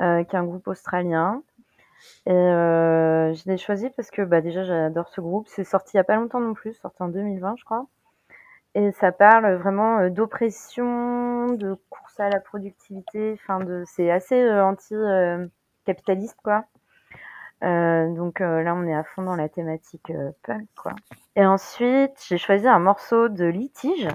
[0.00, 1.42] euh, qui est un groupe australien.
[2.26, 5.46] Et euh, je l'ai choisi parce que bah, déjà j'adore ce groupe.
[5.48, 7.86] C'est sorti il y a pas longtemps non plus, sorti en 2020 je crois.
[8.74, 13.34] Et ça parle vraiment d'oppression, de course à la productivité.
[13.34, 16.64] Enfin, de, c'est assez anti-capitaliste quoi.
[17.60, 20.10] Donc là on est à fond dans la thématique
[20.42, 20.92] punk quoi.
[21.36, 24.08] Et ensuite j'ai choisi un morceau de Litige,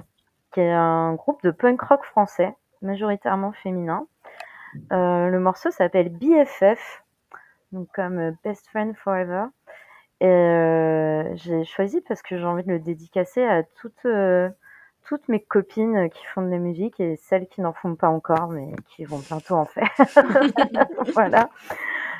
[0.61, 4.07] un groupe de punk rock français, majoritairement féminin.
[4.91, 7.03] Euh, le morceau s'appelle BFF,
[7.71, 9.45] donc comme Best Friend Forever.
[10.19, 14.49] Et euh, j'ai choisi parce que j'ai envie de le dédicacer à toutes, euh,
[15.07, 18.49] toutes mes copines qui font de la musique et celles qui n'en font pas encore,
[18.49, 19.89] mais qui vont bientôt en faire.
[21.13, 21.49] voilà.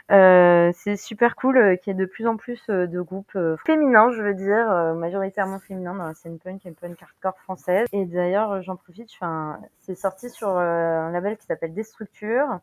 [0.10, 3.36] Euh, c'est super cool euh, qu'il y ait de plus en plus euh, de groupes
[3.36, 7.38] euh, féminins, je veux dire, euh, majoritairement féminins dans la scène punk et punk hardcore
[7.40, 7.88] française.
[7.92, 9.60] Et d'ailleurs, euh, j'en profite, un...
[9.82, 12.60] c'est sorti sur euh, un label qui s'appelle Destructure,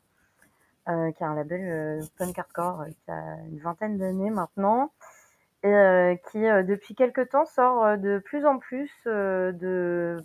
[0.89, 4.91] euh, qui est un label euh, punk hardcore euh, qui a une vingtaine d'années maintenant,
[5.65, 10.17] et euh, qui euh, depuis quelques temps sort euh, de plus en plus de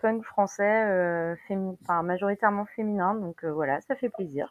[0.00, 4.50] punk français, fémi- enfin majoritairement féminin, donc voilà, ça fait plaisir.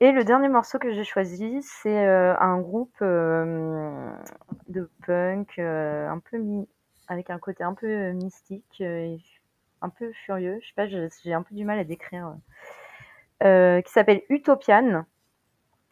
[0.00, 6.38] Et le dernier morceau que j'ai choisi, c'est un groupe de punk un peu
[7.08, 9.18] avec un côté un peu mystique, et
[9.82, 10.58] un peu furieux.
[10.60, 12.34] Je sais pas, j'ai un peu du mal à décrire.
[13.42, 15.04] euh, qui s'appelle Utopian.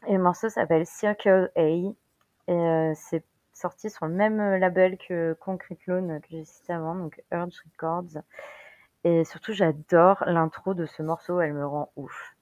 [0.06, 1.94] Et le morceau s'appelle Circle A.
[2.48, 6.72] Et euh, c'est sorti sur le même label que Concrete Loan euh, que j'ai cité
[6.72, 8.22] avant, donc Urge Records.
[9.04, 12.34] Et surtout, j'adore l'intro de ce morceau, elle me rend ouf.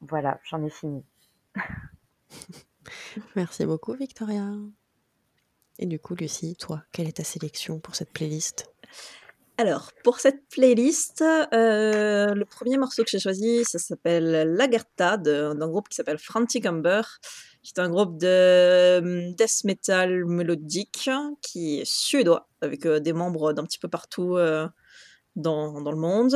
[0.00, 1.04] Voilà, j'en ai fini.
[3.36, 4.44] Merci beaucoup Victoria.
[5.78, 8.70] Et du coup Lucie, toi, quelle est ta sélection pour cette playlist?
[9.58, 15.52] Alors, pour cette playlist, euh, le premier morceau que j'ai choisi, ça s'appelle Lagerta de-
[15.52, 17.02] d'un groupe qui s'appelle Frantic Amber,
[17.72, 21.08] qui est un groupe de euh, death metal mélodique
[21.40, 24.68] qui est suédois, avec euh, des membres d'un petit peu partout euh,
[25.36, 26.32] dans, dans le monde.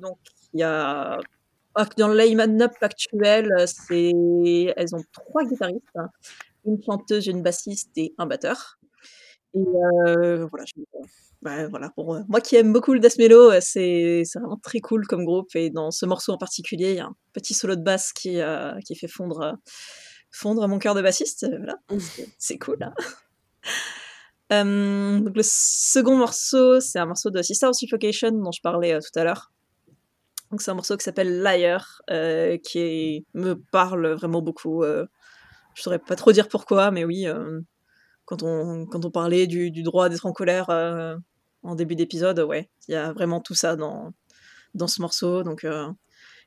[0.00, 0.18] Donc,
[0.52, 1.18] il y a.
[1.98, 4.12] Dans le line-up actuel, c'est...
[4.76, 5.84] elles ont trois guitaristes,
[6.64, 8.78] une chanteuse, une bassiste et un batteur.
[9.56, 9.58] Et
[10.06, 10.82] euh, voilà, je-
[11.42, 15.24] bah, voilà, pour moi qui aime beaucoup le death mellow, c'est vraiment très cool comme
[15.24, 15.48] groupe.
[15.54, 18.40] Et dans ce morceau en particulier, il y a un petit solo de basse qui,
[18.40, 19.56] euh, qui fait fondre,
[20.30, 21.46] fondre mon cœur de bassiste.
[21.48, 22.78] Voilà, c'est- c'est cool.
[22.82, 22.92] hein.
[24.52, 28.96] Euh, donc le second morceau, c'est un morceau de Sister of Suffocation dont je parlais
[29.00, 29.50] tout à l'heure.
[30.52, 32.00] Donc c'est un morceau qui s'appelle Liar,
[32.62, 34.84] qui est- me parle vraiment beaucoup.
[34.84, 37.26] je saurais pas trop dire pourquoi, mais oui,
[38.26, 41.16] quand on, quand on parlait du, droit d'être en colère euh,
[41.62, 44.12] en début d'épisode, ouais, il y a vraiment tout ça dans,
[44.74, 45.42] dans ce morceau.
[45.42, 45.88] Donc, euh,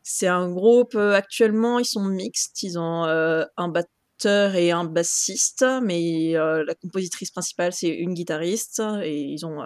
[0.04, 2.62] c'est un groupe, euh, actuellement, ils sont mixtes.
[2.64, 9.22] Ils ont un batteur et un bassiste, mais la compositrice principale, c'est une guitariste, et
[9.22, 9.64] ils ont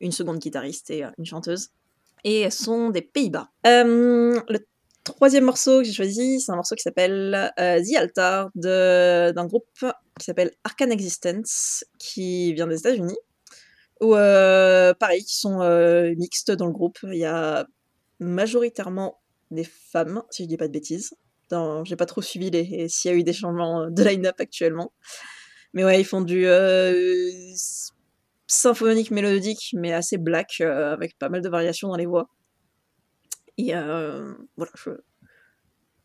[0.00, 1.68] une seconde guitariste et une chanteuse.
[2.24, 3.50] Et elles sont des Pays-Bas.
[5.04, 9.64] Troisième morceau que j'ai choisi, c'est un morceau qui s'appelle euh, The Altar d'un groupe
[10.18, 13.16] qui s'appelle Arcane Existence, qui vient des États-Unis.
[14.00, 16.98] Ou euh, pareil, qui sont euh, mixtes dans le groupe.
[17.04, 17.66] Il y a
[18.18, 19.20] majoritairement
[19.50, 21.14] des femmes, si je dis pas de bêtises.
[21.84, 24.92] J'ai pas trop suivi les, s'il y a eu des changements de line-up actuellement.
[25.74, 26.46] Mais ouais, ils font du
[28.46, 32.28] symphonique mélodique, mais assez black, avec pas mal de variations dans les voix.
[33.58, 34.72] Et euh, voilà,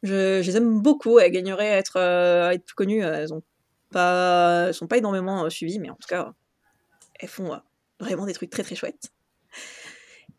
[0.03, 1.19] je, les aime beaucoup.
[1.19, 3.01] Elles gagneraient à être, euh, plus connues.
[3.01, 3.43] Elles ont
[3.91, 6.33] pas, sont pas énormément euh, suivies, mais en tout cas,
[7.19, 7.59] elles font
[7.99, 9.11] vraiment des trucs très très chouettes.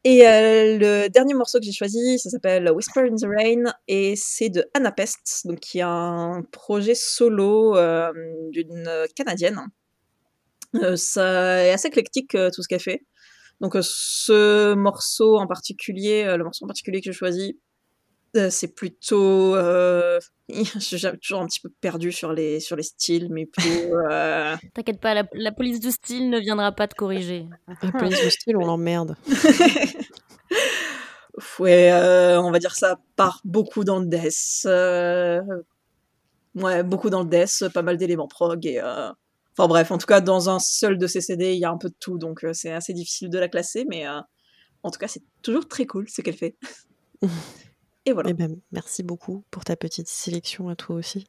[0.04, 4.50] Et le dernier morceau que j'ai choisi, ça s'appelle Whisper in the Rain et c'est
[4.50, 7.74] de Anna Pest, donc qui est un projet solo
[8.52, 9.66] d'une canadienne.
[10.94, 13.02] ça est assez éclectique tout ce qu'elle fait.
[13.60, 17.58] Donc euh, ce morceau en particulier, euh, le morceau en particulier que j'ai choisi,
[18.36, 19.54] euh, c'est plutôt
[20.48, 23.96] je suis toujours un petit peu perdu sur les sur les styles mais plutôt
[24.74, 27.46] t'inquiète pas la, police de style ne viendra pas te corriger.
[27.82, 29.16] La police de style on l'emmerde.
[31.58, 34.66] Ouais on va dire ça part beaucoup dans le death
[36.54, 38.80] ouais beaucoup dans le death pas mal d'éléments prog et
[39.56, 41.78] Enfin bref, en tout cas, dans un seul de ces CD, il y a un
[41.78, 44.20] peu de tout, donc euh, c'est assez difficile de la classer, mais euh,
[44.82, 46.56] en tout cas, c'est toujours très cool ce qu'elle fait.
[48.06, 48.30] Et voilà.
[48.30, 51.26] Eh ben, merci beaucoup pour ta petite sélection à toi aussi.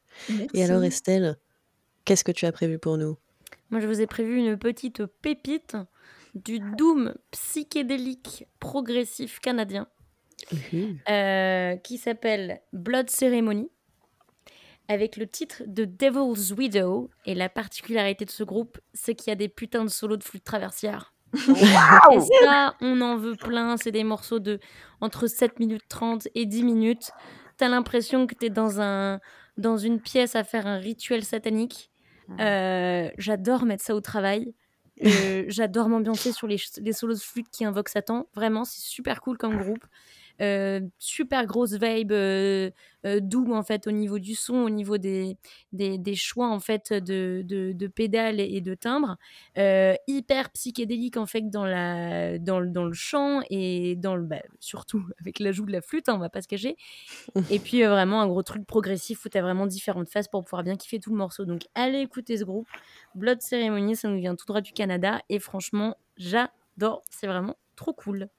[0.54, 1.38] Et alors Estelle,
[2.06, 3.18] qu'est-ce que tu as prévu pour nous?
[3.72, 5.76] Moi, je vous ai prévu une petite pépite
[6.36, 9.88] du doom psychédélique progressif canadien
[11.10, 13.72] euh, qui s'appelle Blood Ceremony
[14.88, 17.10] avec le titre de Devil's Widow.
[17.26, 20.24] Et la particularité de ce groupe, c'est qu'il y a des putains de solos de
[20.24, 21.14] flûte traversière.
[21.34, 23.78] et ça, on en veut plein.
[23.78, 24.60] C'est des morceaux de
[25.02, 27.12] entre 7 minutes 30 et 10 minutes.
[27.58, 29.20] T'as l'impression que t'es dans, un,
[29.58, 31.92] dans une pièce à faire un rituel satanique.
[32.40, 34.54] Euh, j'adore mettre ça au travail.
[35.04, 38.28] Euh, j'adore m'ambiancer sur les, les, solos de flûte qui invoquent Satan.
[38.36, 39.86] Vraiment, c'est super cool comme groupe.
[40.40, 42.70] Euh, super grosse vibe euh,
[43.06, 45.38] euh, doux en fait au niveau du son, au niveau des,
[45.72, 49.18] des, choix en fait de, de, pédales et de timbres,
[50.08, 55.04] hyper psychédélique en fait dans, la, dans, dans le chant et dans le, bah, surtout
[55.22, 56.78] avec l'ajout de la flûte, hein, on va pas se cacher.
[57.50, 60.64] et puis vraiment un gros truc progressif où tu as vraiment différentes phases pour pouvoir
[60.64, 61.46] bien kiffer tout le morceau.
[61.46, 62.68] Donc allez écouter ce groupe.
[63.16, 67.02] Blood Ceremony, ça nous vient tout droit du Canada et franchement, j'adore.
[67.10, 68.30] C'est vraiment trop cool.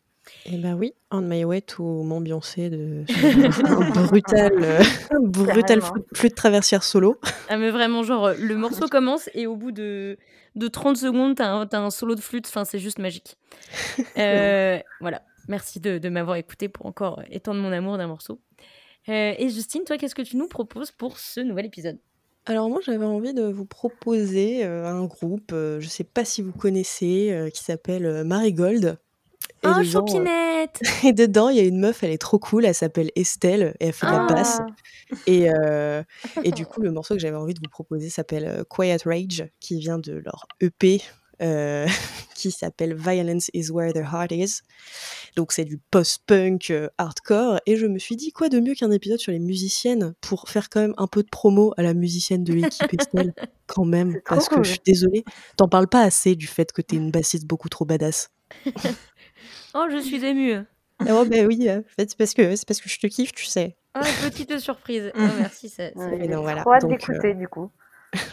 [0.46, 3.05] Eh ben oui, On My Way to m'ambiancer de
[3.64, 4.82] un brutal, euh,
[5.20, 5.80] brutal
[6.14, 7.18] flûte traversière solo.
[7.48, 10.16] Ah mais vraiment, genre, euh, le morceau commence et au bout de,
[10.55, 13.36] de 30 secondes, t'as un, as un solo de flûte, enfin, c'est juste magique.
[14.16, 18.40] Euh, voilà, merci de, de m'avoir écouté pour encore étendre mon amour d'un morceau.
[19.06, 21.98] et Justine, toi, qu'est-ce que tu nous proposes pour ce nouvel épisode?
[22.46, 27.50] Alors moi j'avais envie de vous proposer un groupe, je sais pas si vous connaissez,
[27.52, 28.98] qui s'appelle Marigold.
[29.64, 32.74] Et oh, choupinette Et dedans, il y a une meuf, elle est trop cool, elle
[32.74, 34.59] s'appelle Estelle, et elle fait de la basse.
[34.60, 35.16] Ah.
[35.26, 36.02] Et, euh,
[36.44, 39.48] et du coup, le morceau que j'avais envie de vous proposer s'appelle euh, Quiet Rage,
[39.60, 41.02] qui vient de leur EP,
[41.43, 41.86] euh,
[42.36, 44.60] qui s'appelle Violence is Where the Heart Is.
[45.35, 47.60] Donc c'est du post-punk hardcore.
[47.66, 50.68] Et je me suis dit, quoi de mieux qu'un épisode sur les musiciennes pour faire
[50.68, 53.35] quand même un peu de promo à la musicienne de l'équipe Estelle,
[53.66, 54.20] quand même.
[54.24, 55.24] Parce que je suis désolée,
[55.56, 58.30] t'en parles pas assez du fait que t'es une bassiste beaucoup trop badass.
[59.74, 60.59] Oh, je suis émue.
[61.09, 63.77] Oh, bah oui, euh, c'est parce, que, c'est parce que je te kiffe, tu sais.
[63.94, 65.12] Ah, petite surprise.
[65.16, 65.69] Oh, merci.
[65.69, 66.62] Ça ouais, voilà.
[66.62, 67.70] Trop d'écouter, euh, du coup.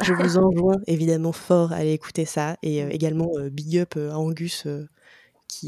[0.01, 2.57] Je vous envoie évidemment fort à aller écouter ça.
[2.63, 4.67] Et euh, également, big up à Angus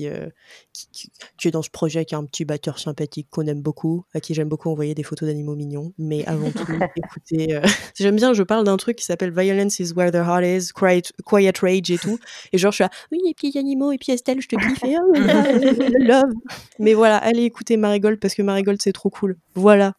[0.05, 0.29] euh,
[0.73, 4.05] qui, qui, est dans ce projet, qui est un petit batteur sympathique qu'on aime beaucoup,
[4.13, 5.93] à qui j'aime beaucoup envoyer des photos d'animaux mignons.
[5.97, 7.61] Mais avant tout, écoutez, euh,
[7.95, 11.13] j'aime bien, je parle d'un truc qui s'appelle Violence is where the heart is, quiet,
[11.25, 12.19] quiet, rage et tout.
[12.53, 14.83] Et genre, je suis là, oui, les petits animaux, et puis Estelle, je te kiffe,
[14.83, 15.13] et oh,
[15.99, 16.33] love.
[16.79, 19.37] Mais voilà, allez écouter Marigold parce que Marigold, c'est trop cool.
[19.55, 19.93] Voilà.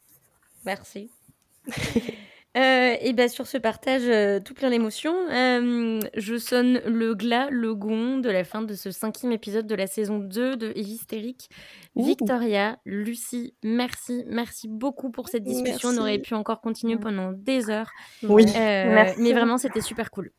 [0.64, 1.10] Merci.
[2.59, 7.48] Euh, et bien sur ce partage euh, tout plein d'émotions, euh, je sonne le glas,
[7.51, 11.51] le gong de la fin de ce cinquième épisode de la saison 2 de Hystérique.
[11.94, 15.90] Victoria, Lucie, merci, merci beaucoup pour cette discussion.
[15.90, 17.90] On aurait pu encore continuer pendant des heures.
[18.24, 20.32] Oui, mais vraiment c'était super cool.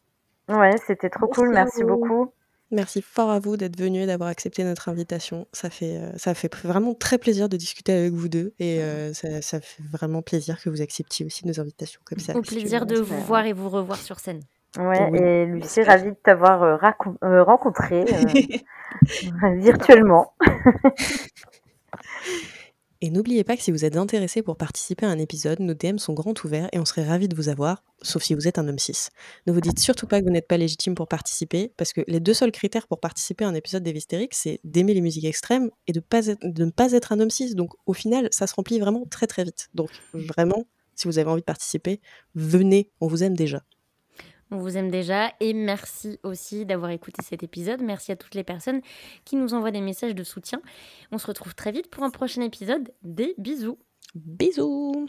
[0.50, 2.34] Ouais, c'était trop cool, merci beaucoup.
[2.72, 5.48] Merci fort à vous d'être venu et d'avoir accepté notre invitation.
[5.54, 9.12] Ça fait, euh, ça fait vraiment très plaisir de discuter avec vous deux et euh,
[9.14, 12.38] ça, ça, fait vraiment plaisir que vous acceptiez aussi nos invitations comme ça.
[12.38, 14.42] Au plaisir de vous voir et vous revoir sur scène.
[14.78, 18.06] Ouais, et Lucie, ravie de t'avoir euh, rencontré
[19.58, 20.34] virtuellement.
[23.02, 25.98] Et n'oubliez pas que si vous êtes intéressé pour participer à un épisode, nos DM
[25.98, 28.68] sont grands ouverts et on serait ravis de vous avoir, sauf si vous êtes un
[28.68, 29.12] homme 6.
[29.48, 32.20] Ne vous dites surtout pas que vous n'êtes pas légitime pour participer, parce que les
[32.20, 35.94] deux seuls critères pour participer à un épisode d'Evistérique, c'est d'aimer les musiques extrêmes et
[35.94, 37.56] de, ne pas être un homme 6.
[37.56, 39.70] Donc au final, ça se remplit vraiment très très vite.
[39.74, 40.66] Donc vraiment,
[40.96, 42.02] si vous avez envie de participer,
[42.36, 43.64] venez, on vous aime déjà.
[44.52, 47.82] On vous aime déjà et merci aussi d'avoir écouté cet épisode.
[47.82, 48.82] Merci à toutes les personnes
[49.24, 50.62] qui nous envoient des messages de soutien.
[51.12, 52.92] On se retrouve très vite pour un prochain épisode.
[53.04, 53.78] Des bisous.
[54.16, 55.08] Bisous.